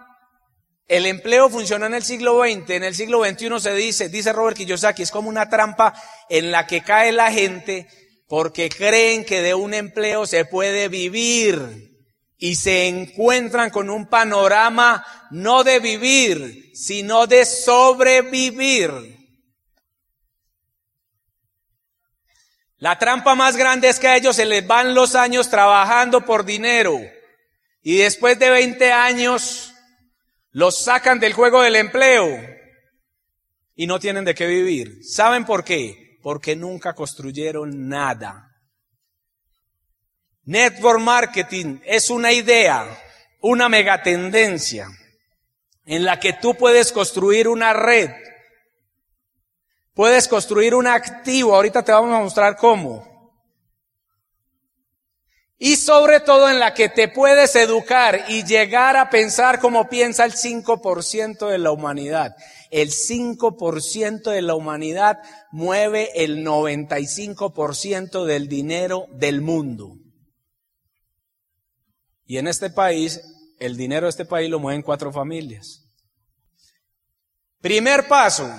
El 0.91 1.07
empleo 1.07 1.49
funcionó 1.49 1.87
en 1.87 1.95
el 1.95 2.03
siglo 2.03 2.43
XX, 2.43 2.69
en 2.71 2.83
el 2.83 2.97
siglo 2.97 3.25
XXI 3.25 3.61
se 3.61 3.75
dice, 3.75 4.09
dice 4.09 4.33
Robert 4.33 4.57
Kiyosaki, 4.57 5.05
es 5.05 5.13
como 5.13 5.29
una 5.29 5.49
trampa 5.49 5.95
en 6.29 6.51
la 6.51 6.67
que 6.67 6.83
cae 6.83 7.13
la 7.13 7.31
gente 7.31 7.87
porque 8.27 8.69
creen 8.69 9.25
que 9.25 9.41
de 9.41 9.55
un 9.55 9.73
empleo 9.73 10.27
se 10.27 10.45
puede 10.47 10.89
vivir 10.89 11.97
y 12.39 12.57
se 12.57 12.89
encuentran 12.89 13.71
con 13.71 13.89
un 13.89 14.09
panorama 14.09 15.07
no 15.31 15.63
de 15.63 15.79
vivir, 15.79 16.73
sino 16.75 17.29
de 17.29 17.45
sobrevivir. 17.47 18.91
La 22.79 22.99
trampa 22.99 23.37
más 23.37 23.57
grande 23.57 23.89
es 23.89 24.01
que 24.01 24.09
a 24.09 24.17
ellos 24.17 24.35
se 24.35 24.45
les 24.45 24.67
van 24.67 24.97
los 24.97 25.15
años 25.15 25.51
trabajando 25.51 26.25
por 26.25 26.45
dinero 26.45 27.01
y 27.81 27.99
después 27.99 28.41
de 28.41 28.51
20 28.51 28.91
años 28.91 29.70
los 30.53 30.83
sacan 30.83 31.21
del 31.21 31.33
juego 31.33 31.63
del 31.63 31.77
empleo 31.77 32.29
y 33.75 33.87
no 33.87 33.99
tienen 33.99 34.25
de 34.25 34.35
qué 34.35 34.47
vivir. 34.47 35.05
¿Saben 35.05 35.45
por 35.45 35.65
qué? 35.65 36.19
Porque 36.23 36.57
nunca 36.57 36.95
construyeron 36.95 37.89
nada. 37.89 38.51
Network 40.45 41.01
marketing 41.01 41.79
es 41.85 42.11
una 42.11 42.33
idea, 42.33 42.87
una 43.41 43.69
megatendencia 43.69 44.89
en 45.87 46.05
la 46.05 46.19
que 46.21 46.33
tú 46.35 46.55
puedes 46.55 46.93
construir 46.93 47.49
una 47.49 47.73
red, 47.73 48.11
puedes 49.95 50.29
construir 50.29 50.75
un 50.75 50.87
activo, 50.87 51.55
ahorita 51.55 51.83
te 51.83 51.93
vamos 51.93 52.15
a 52.15 52.21
mostrar 52.21 52.57
cómo, 52.57 53.10
y 55.63 55.77
sobre 55.77 56.21
todo 56.21 56.49
en 56.49 56.59
la 56.59 56.73
que 56.73 56.89
te 56.89 57.07
puedes 57.07 57.55
educar 57.55 58.25
y 58.29 58.45
llegar 58.45 58.97
a 58.97 59.11
pensar 59.11 59.61
como 59.61 59.91
piensa 59.91 60.25
el 60.25 60.33
5% 60.33 61.51
de 61.51 61.59
la 61.59 61.71
humanidad. 61.71 62.35
El 62.71 62.89
5% 62.89 64.31
de 64.31 64.41
la 64.41 64.55
humanidad 64.55 65.19
mueve 65.53 66.25
el 66.25 66.47
95% 66.47 68.25
del 68.25 68.49
dinero 68.49 69.05
del 69.13 69.43
mundo. 69.43 69.99
Y 72.25 72.39
en 72.39 72.49
este 72.49 72.71
país, 72.71 73.21
el 73.59 73.77
dinero 73.77 74.07
de 74.07 74.11
este 74.11 74.25
país 74.25 74.49
lo 74.49 74.61
mueven 74.61 74.81
cuatro 74.81 75.13
familias. 75.13 75.85
Primer 77.61 78.09
paso 78.09 78.51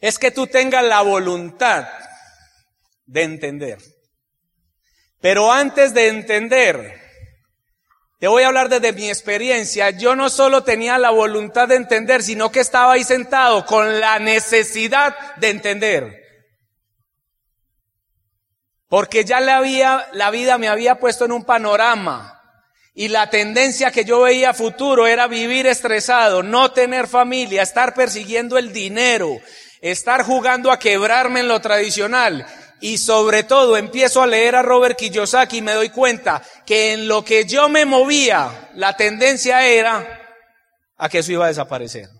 es 0.00 0.18
que 0.18 0.32
tú 0.32 0.48
tengas 0.48 0.82
la 0.82 1.02
voluntad 1.02 1.86
de 3.06 3.22
entender. 3.22 3.93
Pero 5.24 5.50
antes 5.50 5.94
de 5.94 6.08
entender, 6.08 7.00
te 8.18 8.28
voy 8.28 8.42
a 8.42 8.48
hablar 8.48 8.68
desde 8.68 8.92
mi 8.92 9.08
experiencia. 9.08 9.88
Yo 9.88 10.14
no 10.14 10.28
solo 10.28 10.64
tenía 10.64 10.98
la 10.98 11.08
voluntad 11.08 11.66
de 11.66 11.76
entender, 11.76 12.22
sino 12.22 12.52
que 12.52 12.60
estaba 12.60 12.92
ahí 12.92 13.04
sentado 13.04 13.64
con 13.64 14.00
la 14.00 14.18
necesidad 14.18 15.16
de 15.36 15.48
entender. 15.48 16.22
Porque 18.86 19.24
ya 19.24 19.40
la, 19.40 19.56
había, 19.56 20.06
la 20.12 20.30
vida 20.30 20.58
me 20.58 20.68
había 20.68 20.96
puesto 20.96 21.24
en 21.24 21.32
un 21.32 21.44
panorama. 21.44 22.42
Y 22.92 23.08
la 23.08 23.30
tendencia 23.30 23.90
que 23.90 24.04
yo 24.04 24.20
veía 24.20 24.52
futuro 24.52 25.06
era 25.06 25.26
vivir 25.26 25.66
estresado, 25.66 26.42
no 26.42 26.72
tener 26.72 27.08
familia, 27.08 27.62
estar 27.62 27.94
persiguiendo 27.94 28.58
el 28.58 28.74
dinero, 28.74 29.40
estar 29.80 30.22
jugando 30.22 30.70
a 30.70 30.78
quebrarme 30.78 31.40
en 31.40 31.48
lo 31.48 31.62
tradicional 31.62 32.46
y 32.84 32.98
sobre 32.98 33.44
todo 33.44 33.78
empiezo 33.78 34.20
a 34.20 34.26
leer 34.26 34.56
a 34.56 34.62
Robert 34.62 34.98
Kiyosaki 34.98 35.56
y 35.56 35.62
me 35.62 35.72
doy 35.72 35.88
cuenta 35.88 36.42
que 36.66 36.92
en 36.92 37.08
lo 37.08 37.24
que 37.24 37.46
yo 37.46 37.70
me 37.70 37.86
movía, 37.86 38.72
la 38.74 38.94
tendencia 38.94 39.66
era 39.66 40.06
a 40.98 41.08
que 41.08 41.20
eso 41.20 41.32
iba 41.32 41.46
a 41.46 41.48
desaparecer. 41.48 42.10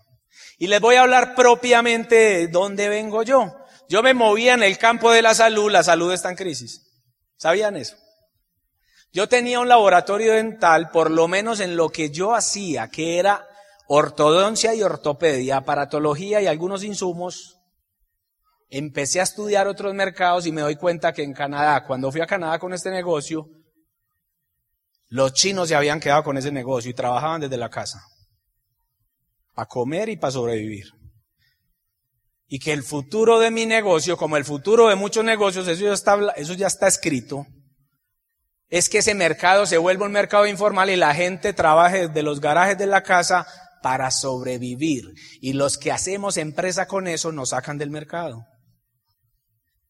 Y 0.57 0.65
les 0.65 0.81
voy 0.81 0.95
a 0.95 1.03
hablar 1.03 1.35
propiamente 1.35 2.15
de 2.15 2.47
dónde 2.47 2.89
vengo 2.89 3.21
yo. 3.21 3.55
Yo 3.89 4.01
me 4.01 4.15
movía 4.15 4.55
en 4.55 4.63
el 4.63 4.79
campo 4.79 5.11
de 5.11 5.21
la 5.21 5.35
salud, 5.35 5.69
la 5.69 5.83
salud 5.83 6.11
está 6.11 6.31
en 6.31 6.35
crisis. 6.35 6.81
¿Sabían 7.37 7.77
eso? 7.77 7.97
Yo 9.13 9.29
tenía 9.29 9.59
un 9.59 9.69
laboratorio 9.69 10.33
dental, 10.33 10.89
por 10.89 11.11
lo 11.11 11.27
menos 11.27 11.59
en 11.59 11.75
lo 11.75 11.89
que 11.89 12.09
yo 12.09 12.33
hacía, 12.33 12.89
que 12.89 13.19
era 13.19 13.47
ortodoncia 13.85 14.73
y 14.73 14.81
ortopedia, 14.81 15.57
aparatología 15.57 16.41
y 16.41 16.47
algunos 16.47 16.83
insumos, 16.83 17.54
empecé 18.69 19.19
a 19.19 19.23
estudiar 19.23 19.67
otros 19.67 19.93
mercados 19.93 20.45
y 20.45 20.51
me 20.51 20.61
doy 20.61 20.75
cuenta 20.75 21.13
que 21.13 21.23
en 21.23 21.33
Canadá, 21.33 21.85
cuando 21.85 22.11
fui 22.11 22.21
a 22.21 22.27
Canadá 22.27 22.59
con 22.59 22.73
este 22.73 22.89
negocio, 22.89 23.47
los 25.09 25.33
chinos 25.33 25.69
se 25.69 25.75
habían 25.75 25.99
quedado 25.99 26.23
con 26.23 26.37
ese 26.37 26.51
negocio 26.51 26.91
y 26.91 26.95
trabajaban 26.95 27.41
desde 27.41 27.57
la 27.57 27.69
casa, 27.69 28.01
para 29.53 29.67
comer 29.67 30.09
y 30.09 30.17
para 30.17 30.31
sobrevivir. 30.31 30.85
Y 32.47 32.59
que 32.59 32.73
el 32.73 32.83
futuro 32.83 33.39
de 33.39 33.51
mi 33.51 33.65
negocio, 33.65 34.17
como 34.17 34.37
el 34.37 34.45
futuro 34.45 34.87
de 34.87 34.95
muchos 34.95 35.23
negocios, 35.23 35.67
eso 35.67 35.85
ya 35.85 35.93
está, 35.93 36.17
eso 36.35 36.53
ya 36.53 36.67
está 36.67 36.87
escrito, 36.87 37.45
es 38.67 38.89
que 38.89 38.99
ese 38.99 39.13
mercado 39.13 39.65
se 39.65 39.77
vuelva 39.77 40.07
un 40.07 40.11
mercado 40.11 40.47
informal 40.47 40.89
y 40.89 40.95
la 40.95 41.13
gente 41.13 41.53
trabaje 41.53 42.07
desde 42.07 42.23
los 42.23 42.41
garajes 42.41 42.77
de 42.77 42.87
la 42.87 43.03
casa 43.03 43.47
para 43.83 44.09
sobrevivir. 44.09 45.13
Y 45.39 45.53
los 45.53 45.77
que 45.77 45.91
hacemos 45.91 46.37
empresa 46.37 46.87
con 46.87 47.07
eso 47.07 47.31
nos 47.31 47.49
sacan 47.49 47.77
del 47.77 47.91
mercado 47.91 48.47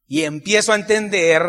y 0.08 0.24
empiezo 0.24 0.72
a 0.72 0.76
entender 0.76 1.42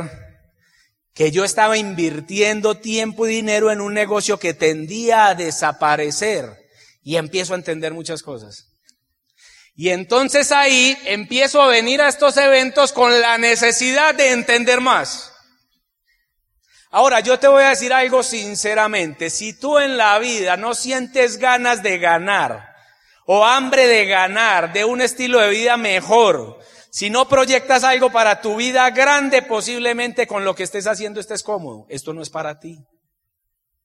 que 1.14 1.30
yo 1.30 1.44
estaba 1.44 1.76
invirtiendo 1.76 2.78
tiempo 2.78 3.26
y 3.26 3.36
dinero 3.36 3.70
en 3.70 3.80
un 3.80 3.94
negocio 3.94 4.38
que 4.38 4.54
tendía 4.54 5.28
a 5.28 5.34
desaparecer 5.34 6.44
y 7.02 7.16
empiezo 7.16 7.54
a 7.54 7.56
entender 7.56 7.94
muchas 7.94 8.22
cosas. 8.22 8.68
Y 9.74 9.90
entonces 9.90 10.52
ahí 10.52 10.96
empiezo 11.04 11.60
a 11.60 11.68
venir 11.68 12.00
a 12.00 12.08
estos 12.08 12.36
eventos 12.36 12.92
con 12.92 13.20
la 13.20 13.38
necesidad 13.38 14.14
de 14.14 14.32
entender 14.32 14.80
más. 14.80 15.32
Ahora, 16.90 17.20
yo 17.20 17.38
te 17.38 17.48
voy 17.48 17.62
a 17.62 17.70
decir 17.70 17.92
algo 17.92 18.22
sinceramente. 18.22 19.28
Si 19.28 19.52
tú 19.58 19.78
en 19.78 19.98
la 19.98 20.18
vida 20.18 20.56
no 20.56 20.74
sientes 20.74 21.36
ganas 21.36 21.82
de 21.82 21.98
ganar 21.98 22.74
o 23.26 23.44
hambre 23.44 23.86
de 23.86 24.06
ganar, 24.06 24.72
de 24.72 24.84
un 24.84 25.02
estilo 25.02 25.40
de 25.40 25.50
vida 25.50 25.76
mejor, 25.76 26.58
si 26.96 27.10
no 27.10 27.28
proyectas 27.28 27.84
algo 27.84 28.10
para 28.10 28.40
tu 28.40 28.56
vida 28.56 28.88
grande, 28.88 29.42
posiblemente 29.42 30.26
con 30.26 30.46
lo 30.46 30.54
que 30.54 30.62
estés 30.62 30.86
haciendo 30.86 31.20
estés 31.20 31.42
cómodo. 31.42 31.84
Esto 31.90 32.14
no 32.14 32.22
es 32.22 32.30
para 32.30 32.58
ti. 32.58 32.86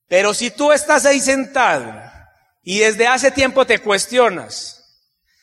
Pero 0.07 0.33
si 0.33 0.49
tú 0.49 0.71
estás 0.71 1.05
ahí 1.05 1.19
sentado 1.19 1.93
y 2.63 2.79
desde 2.79 3.07
hace 3.07 3.29
tiempo 3.31 3.65
te 3.65 3.79
cuestionas, 3.79 4.81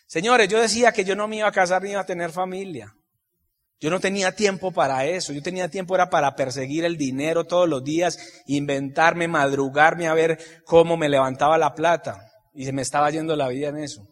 señores, 0.07 0.48
yo 0.48 0.59
decía 0.59 0.92
que 0.92 1.04
yo 1.04 1.14
no 1.14 1.28
me 1.28 1.37
iba 1.37 1.48
a 1.48 1.52
casar 1.52 1.83
ni 1.83 1.90
iba 1.90 2.00
a 2.00 2.07
tener 2.07 2.33
familia. 2.33 2.94
Yo 3.78 3.90
no 3.90 4.00
tenía 4.00 4.35
tiempo 4.35 4.72
para 4.72 5.04
eso. 5.04 5.35
Yo 5.35 5.42
tenía 5.42 5.68
tiempo 5.68 5.94
era 5.94 6.09
para 6.09 6.37
perseguir 6.37 6.87
el 6.87 6.96
dinero 6.96 7.44
todos 7.44 7.68
los 7.68 7.85
días, 7.85 8.18
inventarme, 8.46 9.28
madrugarme 9.28 10.09
a 10.09 10.14
ver 10.14 10.38
cómo 10.64 10.96
me 10.96 11.11
levantaba 11.11 11.59
la 11.59 11.74
plata. 11.74 12.33
Y 12.54 12.64
se 12.64 12.72
me 12.72 12.81
estaba 12.81 13.11
yendo 13.11 13.37
la 13.37 13.48
vida 13.48 13.68
en 13.68 13.76
eso. 13.76 14.09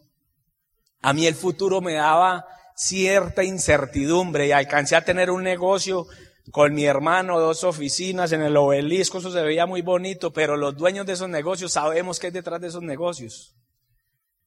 A 1.01 1.11
mí 1.11 1.25
el 1.25 1.33
futuro 1.33 1.81
me 1.81 1.93
daba 1.93 2.45
cierta 2.77 3.43
incertidumbre 3.43 4.47
y 4.47 4.51
alcancé 4.51 4.95
a 4.95 5.03
tener 5.03 5.31
un 5.31 5.43
negocio 5.43 6.05
con 6.51 6.73
mi 6.73 6.85
hermano, 6.85 7.39
dos 7.39 7.63
oficinas 7.63 8.31
en 8.31 8.41
el 8.41 8.55
obelisco, 8.55 9.17
eso 9.17 9.31
se 9.31 9.41
veía 9.41 9.65
muy 9.65 9.81
bonito, 9.81 10.31
pero 10.31 10.55
los 10.55 10.77
dueños 10.77 11.05
de 11.05 11.13
esos 11.13 11.27
negocios 11.27 11.73
sabemos 11.73 12.19
qué 12.19 12.27
es 12.27 12.33
detrás 12.33 12.61
de 12.61 12.67
esos 12.67 12.83
negocios. 12.83 13.55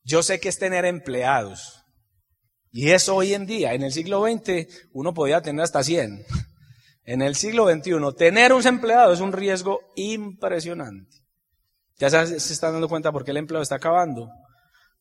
Yo 0.03 0.23
sé 0.23 0.41
que 0.41 0.49
es 0.49 0.59
tener 0.59 0.85
empleados. 0.87 1.83
Y 2.73 2.91
eso 2.91 3.17
hoy 3.17 3.35
en 3.35 3.47
día, 3.47 3.75
en 3.75 3.83
el 3.83 3.93
siglo 3.93 4.25
XX, 4.25 4.67
uno 4.93 5.13
podía 5.13 5.43
tener 5.43 5.63
hasta 5.63 5.83
100. 5.83 6.25
En 7.03 7.23
el 7.23 7.35
siglo 7.35 7.69
XXI, 7.69 7.97
tener 8.17 8.53
un 8.53 8.65
empleado 8.65 9.13
es 9.13 9.21
un 9.21 9.33
riesgo 9.33 9.81
impresionante. 9.97 11.17
Ya 11.99 12.09
se, 12.09 12.37
están 12.37 12.73
dando 12.73 12.89
cuenta 12.89 13.11
por 13.11 13.25
qué 13.25 13.33
el 13.33 13.39
empleo 13.39 13.61
está 13.61 13.77
acabando. 13.77 14.31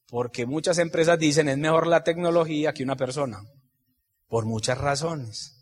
Porque 0.09 0.47
muchas 0.47 0.79
empresas 0.79 1.19
dicen 1.19 1.49
es 1.49 1.57
mejor 1.57 1.85
la 1.85 2.03
tecnología 2.03 2.73
que 2.73 2.83
una 2.83 2.95
persona. 2.95 3.41
Por 4.27 4.45
muchas 4.45 4.77
razones. 4.77 5.55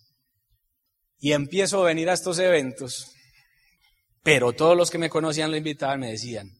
Y 1.20 1.34
empiezo 1.34 1.82
a 1.82 1.88
venir 1.88 2.10
a 2.10 2.14
estos 2.14 2.40
eventos, 2.40 3.12
pero 4.24 4.54
todos 4.54 4.78
los 4.78 4.92
que 4.92 4.98
me 4.98 5.10
conocían 5.10 5.52
lo 5.52 5.58
invitaban 5.58 6.00
me 6.00 6.12
decían, 6.12 6.52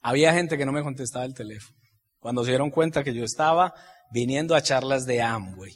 había 0.00 0.34
gente 0.34 0.58
que 0.58 0.66
no 0.66 0.72
me 0.72 0.82
contestaba 0.82 1.24
el 1.24 1.34
teléfono. 1.34 1.76
Cuando 2.18 2.44
se 2.44 2.50
dieron 2.50 2.70
cuenta 2.70 3.02
que 3.02 3.14
yo 3.14 3.24
estaba 3.24 3.72
viniendo 4.12 4.54
a 4.54 4.62
charlas 4.62 5.06
de 5.06 5.22
Amway. 5.22 5.72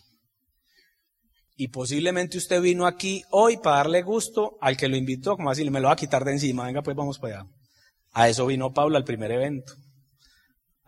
Y 1.57 1.69
posiblemente 1.69 2.39
usted 2.39 2.61
vino 2.61 2.87
aquí 2.87 3.23
hoy 3.31 3.57
para 3.57 3.77
darle 3.79 4.03
gusto 4.03 4.59
al 4.61 4.77
que 4.77 4.89
lo 4.89 4.97
invitó, 4.97 5.37
como 5.37 5.51
así, 5.51 5.69
me 5.71 5.81
lo 5.81 5.89
va 5.89 5.95
a 5.95 5.97
quitar 5.97 6.25
de 6.25 6.33
encima, 6.33 6.67
venga 6.67 6.83
pues 6.83 6.97
vamos 6.97 7.19
para 7.19 7.41
allá. 7.41 7.51
A 8.13 8.29
eso 8.29 8.47
vino 8.47 8.73
Paula 8.73 8.99
al 8.99 9.05
primer 9.05 9.31
evento 9.33 9.75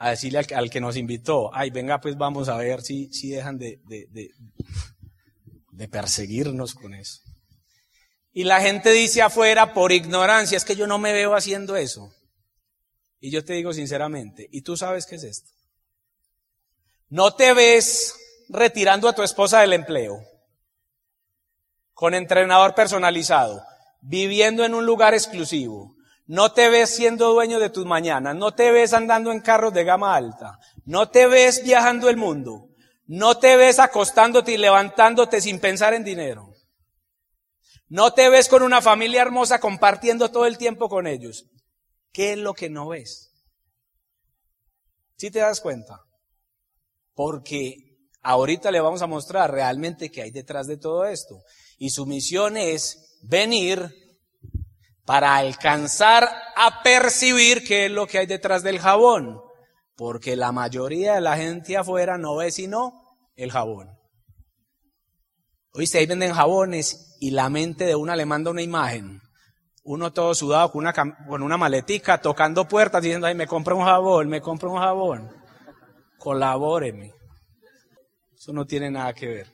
a 0.05 0.11
decirle 0.11 0.47
al, 0.55 0.69
que 0.69 0.83
nos 0.83 0.99
invitó, 0.99 1.51
ay, 1.55 1.71
venga, 1.71 1.99
pues 1.99 2.19
vamos 2.19 2.51
a 2.51 2.59
ver 2.59 2.83
si, 2.83 3.11
si 3.11 3.31
dejan 3.31 3.57
de, 3.57 3.81
de, 3.87 4.07
de, 4.11 4.31
de 5.73 5.89
perseguirnos 5.89 6.75
con 6.75 6.93
eso. 6.93 7.23
Y 8.31 8.45
la 8.45 8.61
gente 8.61 8.91
dice 8.91 9.23
afuera, 9.23 9.73
por 9.73 9.93
ignorancia, 9.93 10.59
es 10.59 10.67
que 10.67 10.77
yo 10.77 10.87
no 10.87 10.99
me 10.99 11.15
veo 11.15 11.35
haciendo 11.35 11.75
eso. 11.77 12.13
Y 13.19 13.31
yo 13.31 13.47
te 13.47 13.55
digo 13.55 13.73
sinceramente, 13.73 14.47
¿y 14.53 14.61
tú 14.61 14.77
sabes 14.77 15.07
qué 15.07 15.15
es 15.15 15.25
esto? 15.25 15.51
No 17.09 17.35
te 17.35 17.55
ves 17.55 18.15
retirando 18.51 19.09
a 19.09 19.15
tu 19.15 19.23
esposa 19.23 19.61
del 19.61 19.73
empleo 19.73 20.21
con 21.95 22.13
entrenador 22.13 22.75
personalizado, 22.75 23.65
viviendo 24.03 24.67
en 24.67 24.75
un 24.75 24.85
lugar 24.85 25.15
exclusivo. 25.15 25.94
No 26.27 26.53
te 26.53 26.71
ves 26.71 26.95
siendo 26.95 27.33
dueño 27.33 27.59
de 27.59 27.71
tus 27.71 27.85
mañanas, 27.85 28.35
no 28.35 28.55
te 28.55 28.71
ves 28.71 28.95
andando 28.95 29.31
en 29.31 29.41
carros 29.41 29.75
de 29.75 29.85
gama 29.85 30.17
alta, 30.17 30.59
no 30.85 31.11
te 31.11 31.27
ves 31.27 31.63
viajando 31.63 32.09
el 32.09 32.17
mundo, 32.17 32.71
no 33.07 33.39
te 33.39 33.57
ves 33.57 33.79
acostándote 33.79 34.53
y 34.53 34.57
levantándote 34.57 35.41
sin 35.41 35.61
pensar 35.61 35.93
en 35.93 36.05
dinero. 36.05 36.55
No 37.89 38.15
te 38.15 38.31
ves 38.31 38.49
con 38.49 38.63
una 38.63 38.81
familia 38.81 39.23
hermosa 39.23 39.61
compartiendo 39.61 40.31
todo 40.31 40.47
el 40.47 40.57
tiempo 40.57 40.89
con 40.89 41.07
ellos. 41.07 41.45
¿Qué 42.13 42.33
es 42.33 42.39
lo 42.39 42.55
que 42.55 42.71
no 42.71 42.89
ves? 42.89 43.33
¿Sí 45.17 45.31
te 45.31 45.41
das 45.41 45.61
cuenta? 45.61 46.01
Porque 47.13 47.77
ahorita 48.23 48.71
le 48.71 48.81
vamos 48.81 49.03
a 49.03 49.07
mostrar 49.07 49.53
realmente 49.53 50.11
qué 50.11 50.23
hay 50.23 50.31
detrás 50.31 50.67
de 50.67 50.79
todo 50.79 51.05
esto. 51.05 51.43
Y 51.79 51.91
su 51.91 52.07
misión 52.07 52.57
es 52.57 53.19
venir 53.23 54.04
para 55.05 55.37
alcanzar 55.37 56.29
a 56.57 56.83
percibir 56.83 57.65
qué 57.65 57.87
es 57.87 57.91
lo 57.91 58.07
que 58.07 58.19
hay 58.19 58.27
detrás 58.27 58.63
del 58.63 58.79
jabón. 58.79 59.41
Porque 59.97 60.35
la 60.35 60.51
mayoría 60.51 61.15
de 61.15 61.21
la 61.21 61.37
gente 61.37 61.77
afuera 61.77 62.19
no 62.19 62.37
ve 62.37 62.51
sino 62.51 63.17
el 63.37 63.53
jabón. 63.53 63.91
Oíste, 65.73 65.99
ahí 65.99 66.07
venden 66.07 66.33
jabones 66.33 67.17
y 67.21 67.31
la 67.33 67.49
mente 67.49 67.85
de 67.85 67.95
una 67.95 68.17
le 68.17 68.27
manda 68.27 68.51
una 68.51 68.63
imagen. 68.63 69.21
Uno 69.83 70.13
todo 70.13 70.35
sudado 70.35 70.73
con 70.73 70.81
una, 70.81 70.93
con 70.93 71.43
una 71.43 71.57
maletica, 71.57 72.21
tocando 72.21 72.67
puertas, 72.67 73.03
diciendo, 73.03 73.27
ay, 73.27 73.35
me 73.35 73.47
compro 73.47 73.77
un 73.77 73.85
jabón, 73.85 74.29
me 74.29 74.41
compro 74.41 74.73
un 74.73 74.79
jabón. 74.79 75.31
Colabóreme. 76.17 77.13
Eso 78.35 78.53
no 78.53 78.67
tiene 78.67 78.91
nada 78.91 79.13
que 79.13 79.27
ver. 79.27 79.47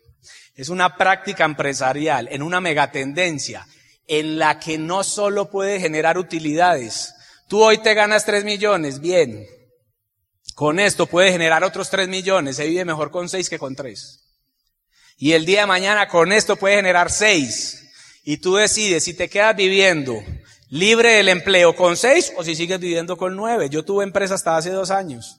Es 0.55 0.69
una 0.69 0.97
práctica 0.97 1.45
empresarial 1.45 2.29
en 2.31 2.43
una 2.43 2.61
megatendencia 2.61 3.67
en 4.11 4.41
la 4.41 4.59
que 4.59 4.77
no 4.77 5.05
solo 5.05 5.51
puede 5.51 5.79
generar 5.79 6.19
utilidades. 6.19 7.15
Tú 7.47 7.63
hoy 7.63 7.79
te 7.79 7.95
ganas 7.95 8.25
tres 8.25 8.43
millones, 8.43 9.01
bien. 9.01 9.47
Con 10.57 10.81
esto 10.81 11.07
puede 11.07 11.31
generar 11.31 11.63
otros 11.63 11.91
tres 11.91 12.09
millones. 12.09 12.57
Se 12.57 12.67
vive 12.67 12.85
mejor 12.85 13.13
con 13.13 13.29
seis 13.29 13.49
que 13.49 13.61
con 13.61 13.77
tres. 13.77 14.27
Y 15.17 15.33
el 15.33 15.47
día 15.47 15.61
de 15.61 15.69
mañana 15.69 16.09
con 16.09 16.33
esto 16.33 16.57
puede 16.57 16.75
generar 16.75 17.09
seis. 17.09 17.89
Y 18.25 18.39
tú 18.39 18.57
decides 18.57 19.05
si 19.05 19.15
te 19.15 19.31
quedas 19.31 19.55
viviendo 19.55 20.21
libre 20.71 21.13
del 21.13 21.29
empleo 21.29 21.77
con 21.77 21.97
seis 21.97 22.33
o 22.37 22.43
si 22.43 22.57
sigues 22.57 22.81
viviendo 22.81 23.17
con 23.17 23.37
nueve. 23.37 23.69
Yo 23.71 23.85
tuve 23.85 24.03
empresa 24.03 24.35
hasta 24.35 24.57
hace 24.57 24.71
dos 24.71 24.91
años. 24.91 25.39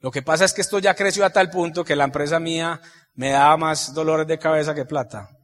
Lo 0.00 0.10
que 0.10 0.22
pasa 0.22 0.44
es 0.44 0.52
que 0.52 0.62
esto 0.62 0.80
ya 0.80 0.94
creció 0.94 1.24
a 1.24 1.30
tal 1.30 1.48
punto 1.50 1.84
que 1.84 1.94
la 1.94 2.04
empresa 2.04 2.40
mía 2.40 2.80
me 3.14 3.30
daba 3.30 3.56
más 3.56 3.94
dolores 3.94 4.26
de 4.26 4.40
cabeza 4.40 4.74
que 4.74 4.84
plata. 4.84 5.35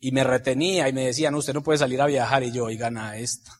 Y 0.00 0.12
me 0.12 0.24
retenía 0.24 0.88
y 0.88 0.92
me 0.92 1.06
decían, 1.06 1.34
usted 1.34 1.54
no 1.54 1.62
puede 1.62 1.78
salir 1.78 2.00
a 2.00 2.06
viajar. 2.06 2.42
Y 2.42 2.52
yo, 2.52 2.64
oiga, 2.64 2.90
nada, 2.90 3.16
esta. 3.16 3.52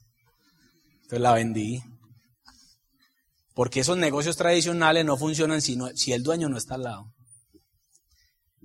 Entonces 0.95 1.21
la 1.21 1.33
vendí. 1.35 1.83
Porque 3.55 3.81
esos 3.81 3.97
negocios 3.97 4.37
tradicionales 4.37 5.05
no 5.05 5.17
funcionan 5.17 5.61
si, 5.61 5.77
si 5.95 6.13
el 6.13 6.23
dueño 6.23 6.49
no 6.49 6.59
está 6.59 6.75
al 6.75 6.85
lado. 6.85 7.13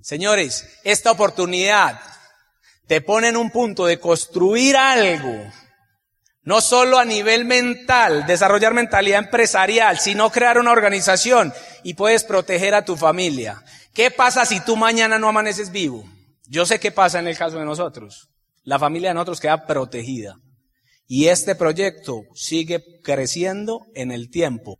Señores, 0.00 0.68
esta 0.84 1.10
oportunidad 1.10 2.00
te 2.86 3.00
pone 3.00 3.28
en 3.28 3.36
un 3.36 3.50
punto 3.50 3.86
de 3.86 3.98
construir 3.98 4.76
algo 4.76 5.50
no 6.44 6.60
solo 6.60 6.98
a 6.98 7.04
nivel 7.04 7.46
mental, 7.46 8.26
desarrollar 8.26 8.74
mentalidad 8.74 9.18
empresarial, 9.18 9.98
sino 9.98 10.30
crear 10.30 10.58
una 10.58 10.72
organización 10.72 11.52
y 11.82 11.94
puedes 11.94 12.24
proteger 12.24 12.74
a 12.74 12.84
tu 12.84 12.96
familia. 12.96 13.62
¿Qué 13.94 14.10
pasa 14.10 14.44
si 14.44 14.60
tú 14.60 14.76
mañana 14.76 15.18
no 15.18 15.28
amaneces 15.28 15.72
vivo? 15.72 16.06
Yo 16.46 16.66
sé 16.66 16.78
qué 16.78 16.90
pasa 16.90 17.18
en 17.18 17.28
el 17.28 17.36
caso 17.38 17.58
de 17.58 17.64
nosotros. 17.64 18.28
La 18.62 18.78
familia 18.78 19.10
de 19.10 19.14
nosotros 19.14 19.40
queda 19.40 19.66
protegida. 19.66 20.36
Y 21.06 21.28
este 21.28 21.54
proyecto 21.54 22.22
sigue 22.34 22.82
creciendo 23.02 23.86
en 23.94 24.10
el 24.10 24.30
tiempo. 24.30 24.78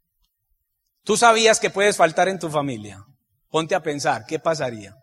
Tú 1.03 1.17
sabías 1.17 1.61
que 1.61 1.71
puedes 1.71 1.97
faltar 1.97 2.29
en 2.29 2.39
tu 2.39 2.49
familia. 2.49 3.05
Ponte 3.51 3.75
a 3.75 3.83
pensar, 3.83 4.25
¿qué 4.27 4.39
pasaría? 4.39 4.95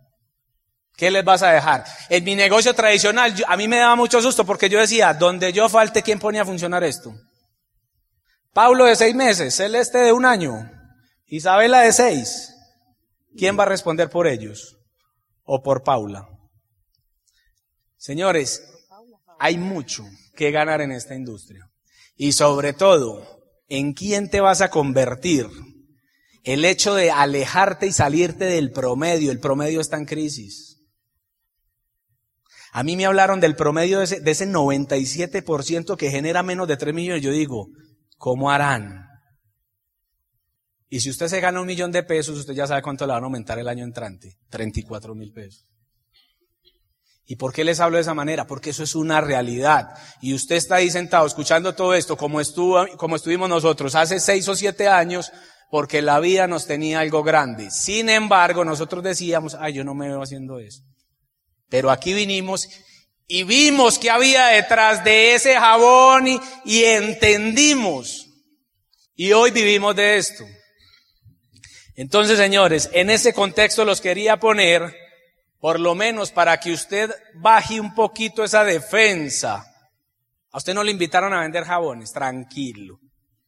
¿Qué 0.98 1.10
les 1.12 1.24
vas 1.24 1.44
a 1.44 1.52
dejar? 1.52 1.86
En 2.10 2.24
mi 2.24 2.36
negocio 2.36 2.74
tradicional, 2.74 3.34
a 3.48 3.56
mí 3.56 3.68
me 3.68 3.78
daba 3.78 3.96
mucho 3.96 4.22
susto 4.22 4.46
porque 4.46 4.70
yo 4.70 4.80
decía, 4.80 5.14
donde 5.14 5.54
yo 5.54 5.70
falte, 5.70 6.02
¿quién 6.02 6.20
ponía 6.20 6.42
a 6.42 6.46
funcionar 6.46 6.84
esto? 6.84 7.14
Pablo 8.54 8.86
de 8.86 8.96
seis 8.96 9.16
meses, 9.16 9.56
Celeste 9.56 10.00
de 10.00 10.12
un 10.12 10.26
año, 10.26 10.70
Isabela 11.28 11.82
de 11.82 11.94
seis. 11.94 12.54
¿Quién 13.38 13.58
va 13.58 13.64
a 13.64 13.68
responder 13.68 14.10
por 14.10 14.28
ellos? 14.28 14.78
¿O 15.44 15.64
por 15.64 15.84
Paula? 15.84 16.28
Señores, 18.02 18.64
hay 19.38 19.60
mucho 19.60 20.04
que 20.36 20.50
ganar 20.50 20.82
en 20.82 20.92
esta 20.92 21.14
industria. 21.14 21.70
Y 22.16 22.32
sobre 22.32 22.74
todo, 22.74 23.24
¿en 23.68 23.94
quién 23.94 24.28
te 24.28 24.42
vas 24.42 24.62
a 24.62 24.72
convertir? 24.72 25.46
El 26.44 26.66
hecho 26.66 26.96
de 26.96 27.12
alejarte 27.12 27.86
y 27.86 27.92
salirte 27.92 28.46
del 28.46 28.72
promedio, 28.72 29.32
el 29.32 29.40
promedio 29.40 29.80
está 29.80 29.98
en 29.98 30.06
crisis. 30.06 30.82
A 32.72 32.82
mí 32.82 32.98
me 32.98 33.06
hablaron 33.06 33.40
del 33.40 33.56
promedio 33.56 34.00
de 34.00 34.06
ese, 34.06 34.20
de 34.20 34.32
ese 34.32 34.48
97% 34.48 35.96
que 35.96 36.10
genera 36.10 36.42
menos 36.42 36.68
de 36.68 36.78
3 36.78 36.96
millones. 36.96 37.22
Yo 37.22 37.30
digo, 37.30 37.68
¿cómo 38.18 38.50
harán? 38.50 39.06
Y 40.90 41.02
si 41.02 41.12
usted 41.12 41.28
se 41.28 41.40
gana 41.40 41.62
un 41.62 41.68
millón 41.68 41.92
de 41.92 42.02
pesos, 42.02 42.36
usted 42.36 42.56
ya 42.56 42.66
sabe 42.66 42.82
cuánto 42.82 43.06
le 43.06 43.14
van 43.14 43.22
a 43.22 43.28
aumentar 43.28 43.60
el 43.60 43.68
año 43.68 43.84
entrante. 43.84 44.40
34 44.50 45.14
mil 45.14 45.32
pesos. 45.32 45.71
¿Y 47.32 47.38
por 47.38 47.54
qué 47.54 47.64
les 47.64 47.80
hablo 47.80 47.96
de 47.96 48.02
esa 48.02 48.14
manera? 48.14 48.46
Porque 48.46 48.72
eso 48.72 48.84
es 48.84 48.94
una 48.94 49.22
realidad. 49.22 49.98
Y 50.20 50.34
usted 50.34 50.58
está 50.58 50.76
ahí 50.76 50.92
sentado 50.92 51.26
escuchando 51.26 51.74
todo 51.74 51.94
esto 51.94 52.18
como, 52.18 52.42
estuvo, 52.42 52.86
como 52.98 53.16
estuvimos 53.16 53.48
nosotros 53.48 53.96
hace 53.96 54.20
seis 54.20 54.50
o 54.50 54.54
siete 54.54 54.90
años, 54.90 55.32
porque 55.70 56.02
la 56.02 56.20
vida 56.20 56.46
nos 56.48 56.68
tenía 56.68 57.00
algo 57.00 57.24
grande. 57.24 57.72
Sin 57.72 58.10
embargo, 58.10 58.66
nosotros 58.66 59.02
decíamos, 59.02 59.56
ay, 59.58 59.76
yo 59.76 59.86
no 59.86 59.94
me 59.94 60.10
veo 60.10 60.22
haciendo 60.22 60.60
eso. 60.60 60.82
Pero 61.70 61.90
aquí 61.90 62.14
vinimos 62.14 62.68
y 63.28 63.44
vimos 63.44 63.98
que 63.98 64.10
había 64.10 64.48
detrás 64.48 65.02
de 65.06 65.34
ese 65.34 65.56
jabón 65.56 66.28
y, 66.66 66.84
entendimos. 66.84 68.28
Y 69.16 69.32
hoy 69.32 69.52
vivimos 69.52 69.96
de 69.96 70.18
esto. 70.18 70.44
Entonces, 71.96 72.38
señores, 72.38 72.90
en 72.92 73.10
ese 73.10 73.34
contexto 73.34 73.86
los 73.86 74.02
quería 74.02 74.36
poner, 74.36 75.01
por 75.62 75.80
lo 75.80 75.94
menos 75.94 76.32
para 76.32 76.60
que 76.60 76.74
usted 76.74 77.12
baje 77.36 77.80
un 77.80 77.94
poquito 77.94 78.44
esa 78.44 78.64
defensa. 78.64 79.64
A 80.52 80.58
usted 80.58 80.74
no 80.74 80.84
le 80.84 80.92
invitaron 80.92 81.34
a 81.34 81.42
vender 81.42 81.64
jabones, 81.64 82.12
tranquilo. 82.12 83.00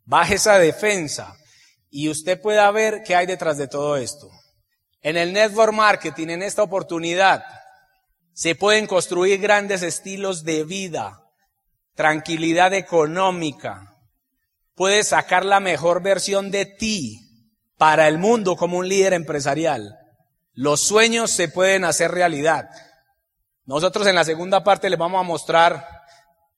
Baje 0.05 0.35
esa 0.35 0.59
defensa 0.59 1.35
y 1.89 2.09
usted 2.09 2.39
pueda 2.39 2.69
ver 2.69 3.01
qué 3.03 3.15
hay 3.15 3.25
detrás 3.25 3.57
de 3.57 3.67
todo 3.67 3.97
esto. 3.97 4.29
En 5.01 5.17
el 5.17 5.33
network 5.33 5.73
marketing, 5.73 6.27
en 6.29 6.43
esta 6.43 6.61
oportunidad, 6.61 7.43
se 8.33 8.53
pueden 8.53 8.85
construir 8.85 9.41
grandes 9.41 9.81
estilos 9.81 10.43
de 10.43 10.63
vida, 10.63 11.19
tranquilidad 11.95 12.73
económica. 12.73 13.97
Puedes 14.75 15.09
sacar 15.09 15.45
la 15.45 15.59
mejor 15.59 16.03
versión 16.03 16.51
de 16.51 16.65
ti 16.67 17.19
para 17.77 18.07
el 18.07 18.19
mundo 18.19 18.55
como 18.55 18.77
un 18.77 18.87
líder 18.87 19.13
empresarial. 19.13 19.97
Los 20.53 20.81
sueños 20.81 21.31
se 21.31 21.47
pueden 21.47 21.83
hacer 21.83 22.11
realidad. 22.11 22.69
Nosotros 23.65 24.05
en 24.05 24.15
la 24.15 24.23
segunda 24.23 24.63
parte 24.63 24.89
les 24.89 24.99
vamos 24.99 25.19
a 25.19 25.23
mostrar 25.23 25.87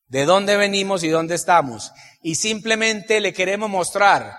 de 0.07 0.25
dónde 0.25 0.57
venimos 0.57 1.03
y 1.03 1.07
dónde 1.07 1.35
estamos. 1.35 1.93
Y 2.21 2.35
simplemente 2.35 3.21
le 3.21 3.31
queremos 3.31 3.69
mostrar 3.69 4.35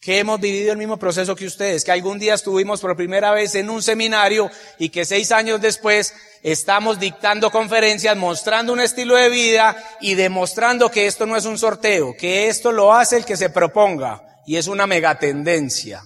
que 0.00 0.20
hemos 0.20 0.38
vivido 0.38 0.70
el 0.70 0.78
mismo 0.78 0.98
proceso 0.98 1.34
que 1.34 1.46
ustedes, 1.46 1.82
que 1.82 1.90
algún 1.90 2.20
día 2.20 2.34
estuvimos 2.34 2.80
por 2.80 2.96
primera 2.96 3.32
vez 3.32 3.56
en 3.56 3.68
un 3.68 3.82
seminario 3.82 4.48
y 4.78 4.90
que 4.90 5.04
seis 5.04 5.32
años 5.32 5.60
después 5.60 6.14
estamos 6.44 7.00
dictando 7.00 7.50
conferencias, 7.50 8.16
mostrando 8.16 8.72
un 8.72 8.80
estilo 8.80 9.16
de 9.16 9.28
vida 9.28 9.76
y 10.00 10.14
demostrando 10.14 10.92
que 10.92 11.08
esto 11.08 11.26
no 11.26 11.36
es 11.36 11.44
un 11.44 11.58
sorteo, 11.58 12.14
que 12.16 12.46
esto 12.46 12.70
lo 12.70 12.94
hace 12.94 13.16
el 13.16 13.24
que 13.24 13.36
se 13.36 13.50
proponga 13.50 14.22
y 14.46 14.56
es 14.56 14.68
una 14.68 14.86
megatendencia 14.86 16.04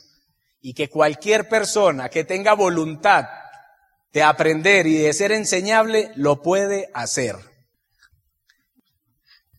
y 0.63 0.73
que 0.73 0.89
cualquier 0.89 1.49
persona 1.49 2.09
que 2.09 2.25
tenga 2.25 2.55
voluntad 2.55 3.27
de 4.13 4.23
aprender 4.23 4.87
y 4.87 4.95
de 4.95 5.13
ser 5.13 5.33
enseñable 5.33 6.13
lo 6.15 6.41
puede 6.41 6.89
hacer. 6.95 7.37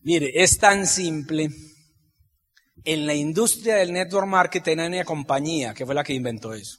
Mire, 0.02 0.32
es 0.42 0.58
tan 0.58 0.86
simple 0.86 1.50
en 2.84 3.06
la 3.06 3.14
industria 3.14 3.76
del 3.76 3.92
network 3.92 4.26
marketing 4.26 4.78
hay 4.78 4.88
una 4.88 5.04
compañía 5.04 5.74
que 5.74 5.86
fue 5.86 5.94
la 5.94 6.04
que 6.04 6.12
inventó 6.14 6.52
eso. 6.54 6.78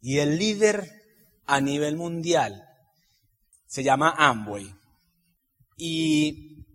Y 0.00 0.18
el 0.18 0.38
líder 0.38 0.90
a 1.46 1.60
nivel 1.60 1.96
mundial 1.96 2.62
se 3.66 3.82
llama 3.82 4.14
Amway. 4.16 4.74
Y 5.76 6.66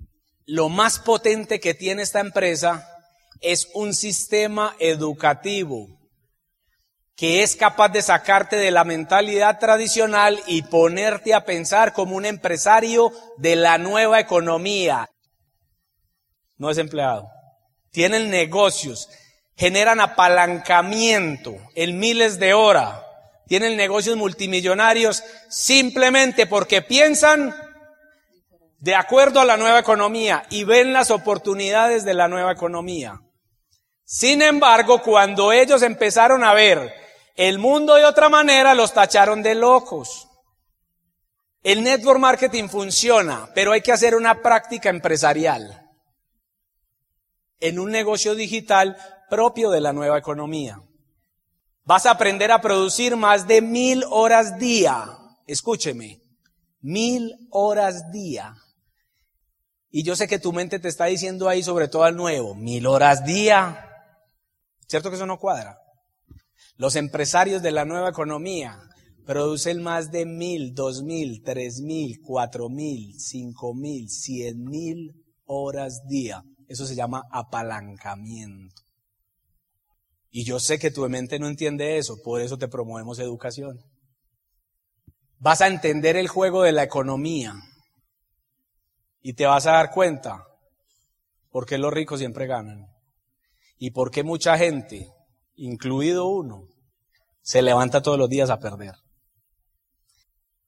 lo 0.45 0.69
más 0.69 0.99
potente 0.99 1.59
que 1.59 1.73
tiene 1.73 2.01
esta 2.01 2.19
empresa 2.19 2.87
es 3.41 3.69
un 3.73 3.93
sistema 3.93 4.75
educativo 4.79 6.02
que 7.23 7.41
es 7.41 7.55
capaz 7.55 7.87
de 7.87 8.01
sacarte 8.01 8.57
de 8.57 8.69
la 8.69 8.83
mentalidad 8.83 9.57
tradicional 9.57 10.41
y 10.45 10.63
ponerte 10.63 11.33
a 11.33 11.45
pensar 11.45 11.93
como 11.93 12.17
un 12.17 12.25
empresario 12.25 13.13
de 13.37 13.55
la 13.55 13.77
nueva 13.77 14.19
economía. 14.19 15.09
No 16.57 16.69
es 16.69 16.77
empleado. 16.77 17.29
Tienen 17.91 18.29
negocios, 18.29 19.07
generan 19.55 20.01
apalancamiento 20.01 21.55
en 21.75 21.97
miles 21.97 22.39
de 22.39 22.53
horas, 22.53 22.99
tienen 23.47 23.77
negocios 23.77 24.17
multimillonarios 24.17 25.23
simplemente 25.47 26.45
porque 26.45 26.81
piensan 26.81 27.55
de 28.79 28.95
acuerdo 28.95 29.39
a 29.39 29.45
la 29.45 29.55
nueva 29.55 29.79
economía 29.79 30.43
y 30.49 30.65
ven 30.65 30.91
las 30.91 31.09
oportunidades 31.09 32.03
de 32.03 32.15
la 32.15 32.27
nueva 32.27 32.51
economía. 32.51 33.21
Sin 34.03 34.41
embargo, 34.41 35.01
cuando 35.01 35.53
ellos 35.53 35.83
empezaron 35.83 36.43
a 36.43 36.53
ver 36.53 37.02
el 37.35 37.57
mundo 37.57 37.95
de 37.95 38.05
otra 38.05 38.29
manera, 38.29 38.73
los 38.73 38.93
tacharon 38.93 39.41
de 39.41 39.55
locos. 39.55 40.27
El 41.63 41.83
network 41.83 42.19
marketing 42.19 42.67
funciona, 42.67 43.49
pero 43.55 43.71
hay 43.71 43.81
que 43.81 43.91
hacer 43.91 44.15
una 44.15 44.41
práctica 44.41 44.89
empresarial 44.89 45.89
en 47.59 47.79
un 47.79 47.91
negocio 47.91 48.35
digital 48.35 48.97
propio 49.29 49.71
de 49.71 49.79
la 49.79 49.93
nueva 49.93 50.17
economía. 50.17 50.81
Vas 51.85 52.05
a 52.05 52.11
aprender 52.11 52.51
a 52.51 52.61
producir 52.61 53.15
más 53.15 53.47
de 53.47 53.61
mil 53.61 54.03
horas 54.09 54.59
día. 54.59 55.17
Escúcheme, 55.47 56.21
mil 56.81 57.47
horas 57.49 58.11
día. 58.11 58.55
Y 59.89 60.03
yo 60.03 60.15
sé 60.15 60.27
que 60.27 60.39
tu 60.39 60.51
mente 60.51 60.79
te 60.79 60.89
está 60.89 61.05
diciendo 61.05 61.47
ahí, 61.47 61.63
sobre 61.63 61.87
todo 61.87 62.03
al 62.03 62.15
nuevo, 62.15 62.55
mil 62.55 62.85
horas 62.85 63.25
día. 63.25 63.89
¿Cierto 64.87 65.09
que 65.09 65.15
eso 65.15 65.25
no 65.25 65.39
cuadra? 65.39 65.82
Los 66.75 66.95
empresarios 66.95 67.61
de 67.61 67.71
la 67.71 67.85
nueva 67.85 68.09
economía 68.09 68.79
producen 69.25 69.81
más 69.81 70.11
de 70.11 70.25
mil, 70.25 70.73
dos 70.73 71.03
mil, 71.03 71.41
tres 71.43 71.81
mil, 71.81 72.19
cuatro 72.21 72.69
mil, 72.69 73.13
cinco 73.19 73.73
mil, 73.73 74.09
cien 74.09 74.63
mil 74.63 75.13
horas 75.45 76.01
día. 76.07 76.43
Eso 76.67 76.85
se 76.85 76.95
llama 76.95 77.23
apalancamiento. 77.31 78.81
Y 80.29 80.45
yo 80.45 80.59
sé 80.59 80.79
que 80.79 80.89
tu 80.89 81.07
mente 81.09 81.37
no 81.37 81.47
entiende 81.47 81.97
eso, 81.97 82.17
por 82.23 82.41
eso 82.41 82.57
te 82.57 82.67
promovemos 82.67 83.19
educación. 83.19 83.77
Vas 85.37 85.61
a 85.61 85.67
entender 85.67 86.17
el 86.17 86.27
juego 86.27 86.63
de 86.63 86.71
la 86.71 86.83
economía 86.83 87.53
y 89.21 89.33
te 89.33 89.45
vas 89.45 89.67
a 89.67 89.73
dar 89.73 89.91
cuenta 89.91 90.43
por 91.51 91.67
qué 91.67 91.77
los 91.77 91.93
ricos 91.93 92.19
siempre 92.19 92.47
ganan 92.47 92.87
y 93.77 93.91
por 93.91 94.09
qué 94.09 94.23
mucha 94.23 94.57
gente, 94.57 95.11
incluido 95.55 96.27
uno, 96.27 96.67
se 97.41 97.61
levanta 97.61 98.01
todos 98.01 98.17
los 98.17 98.29
días 98.29 98.49
a 98.49 98.59
perder. 98.59 98.95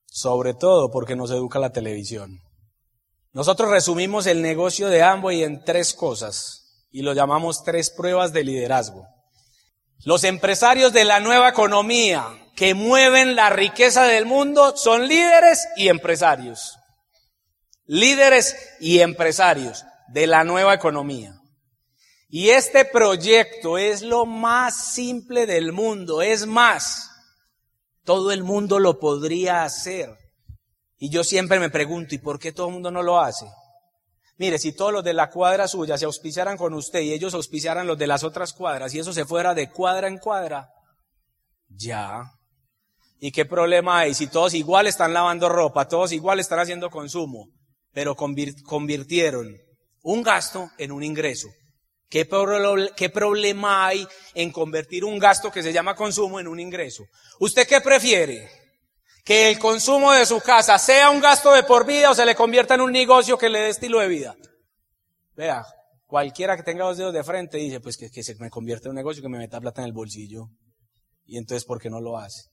Sobre 0.08 0.54
todo 0.54 0.92
porque 0.92 1.16
nos 1.16 1.32
educa 1.32 1.60
la 1.60 1.72
televisión. 1.72 2.40
Nosotros 3.34 3.70
resumimos 3.70 4.28
el 4.28 4.42
negocio 4.42 4.88
de 4.88 5.04
Amway 5.04 5.44
en 5.44 5.64
tres 5.64 5.94
cosas 5.94 6.88
y 6.92 7.02
lo 7.02 7.14
llamamos 7.14 7.64
tres 7.64 7.90
pruebas 7.90 8.32
de 8.32 8.44
liderazgo. 8.44 9.06
Los 10.06 10.24
empresarios 10.24 10.94
de 10.94 11.06
la 11.06 11.20
nueva 11.20 11.50
economía 11.50 12.26
que 12.56 12.74
mueven 12.74 13.36
la 13.36 13.50
riqueza 13.50 14.04
del 14.04 14.26
mundo 14.26 14.78
son 14.78 15.08
líderes 15.08 15.68
y 15.76 15.90
empresarios 15.90 16.78
líderes 17.88 18.56
y 18.80 19.00
empresarios 19.00 19.86
de 20.08 20.28
la 20.28 20.44
nueva 20.44 20.74
economía. 20.74 21.34
Y 22.38 22.50
este 22.50 22.84
proyecto 22.84 23.78
es 23.78 24.02
lo 24.02 24.26
más 24.26 24.94
simple 24.94 25.46
del 25.46 25.72
mundo. 25.72 26.22
Es 26.22 26.46
más, 26.46 27.10
todo 28.04 28.34
el 28.34 28.44
mundo 28.44 28.78
lo 28.78 29.00
podría 29.00 29.64
hacer. 29.64 30.10
Y 30.98 31.10
yo 31.10 31.24
siempre 31.24 31.62
me 31.62 31.70
pregunto, 31.70 32.14
¿y 32.14 32.18
por 32.18 32.38
qué 32.38 32.52
todo 32.52 32.68
el 32.68 32.74
mundo 32.74 32.92
no 32.92 33.04
lo 33.04 33.22
hace? 33.22 33.46
Mire, 34.36 34.60
si 34.60 34.74
todos 34.74 34.92
los 34.92 35.02
de 35.06 35.14
la 35.14 35.30
cuadra 35.30 35.66
suya 35.70 35.98
se 35.98 36.04
auspiciaran 36.04 36.58
con 36.58 36.74
usted 36.74 37.00
y 37.04 37.14
ellos 37.14 37.34
auspiciaran 37.34 37.88
los 37.88 37.98
de 37.98 38.08
las 38.08 38.26
otras 38.26 38.52
cuadras 38.52 38.94
y 38.94 39.00
eso 39.00 39.14
se 39.14 39.24
fuera 39.24 39.54
de 39.54 39.72
cuadra 39.72 40.10
en 40.10 40.18
cuadra, 40.18 40.68
ya. 41.70 42.34
¿Y 43.18 43.32
qué 43.32 43.46
problema 43.46 44.00
hay? 44.00 44.14
Si 44.14 44.28
todos 44.28 44.56
igual 44.56 44.88
están 44.88 45.14
lavando 45.14 45.48
ropa, 45.48 45.88
todos 45.88 46.12
igual 46.12 46.42
están 46.42 46.60
haciendo 46.60 46.90
consumo, 46.90 47.48
pero 47.94 48.14
convirtieron 48.14 49.56
un 50.02 50.22
gasto 50.22 50.70
en 50.78 50.92
un 50.92 51.02
ingreso. 51.02 51.48
¿Qué, 52.16 52.26
¿Qué, 52.96 53.10
problema 53.10 53.88
hay 53.88 54.08
en 54.34 54.50
convertir 54.50 55.04
un 55.04 55.20
gasto 55.20 55.52
que 55.52 55.62
se 55.62 55.74
llama 55.74 55.98
consumo 55.98 56.40
en 56.40 56.48
un 56.48 56.62
ingreso? 56.62 57.04
¿Usted 57.42 57.68
qué 57.68 57.82
prefiere? 57.82 58.50
¿Que 59.26 59.52
el 59.52 59.60
consumo 59.60 60.14
de 60.14 60.26
su 60.26 60.40
casa 60.40 60.78
sea 60.78 61.10
un 61.10 61.20
gasto 61.20 61.52
de 61.52 61.64
por 61.64 61.86
vida 61.86 62.12
o 62.12 62.16
se 62.16 62.26
le 62.26 62.34
convierta 62.34 62.76
en 62.76 62.80
un 62.80 62.94
negocio 62.94 63.38
que 63.38 63.50
le 63.50 63.60
dé 63.60 63.68
estilo 63.68 64.00
de 64.00 64.08
vida? 64.08 64.38
Vea, 65.36 65.66
cualquiera 66.08 66.56
que 66.56 66.64
tenga 66.64 66.86
dos 66.86 66.96
dedos 66.96 67.14
de 67.14 67.22
frente 67.22 67.58
dice, 67.58 67.82
pues 67.82 67.98
que, 67.98 68.10
que 68.10 68.24
se 68.24 68.36
me 68.36 68.50
convierta 68.50 68.88
en 68.88 68.92
un 68.92 68.96
negocio 68.96 69.22
que 69.22 69.28
me 69.28 69.38
meta 69.38 69.60
plata 69.60 69.82
en 69.82 69.88
el 69.88 69.94
bolsillo. 69.94 70.48
Y 71.26 71.38
entonces, 71.38 71.66
¿por 71.66 71.82
qué 71.82 71.90
no 71.90 72.00
lo 72.00 72.18
hace? 72.18 72.44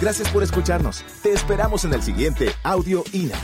Gracias 0.00 0.30
por 0.30 0.42
escucharnos. 0.42 1.04
Te 1.22 1.32
esperamos 1.32 1.84
en 1.84 1.92
el 1.92 2.02
siguiente 2.02 2.48
Audio 2.62 3.04
INA. 3.12 3.38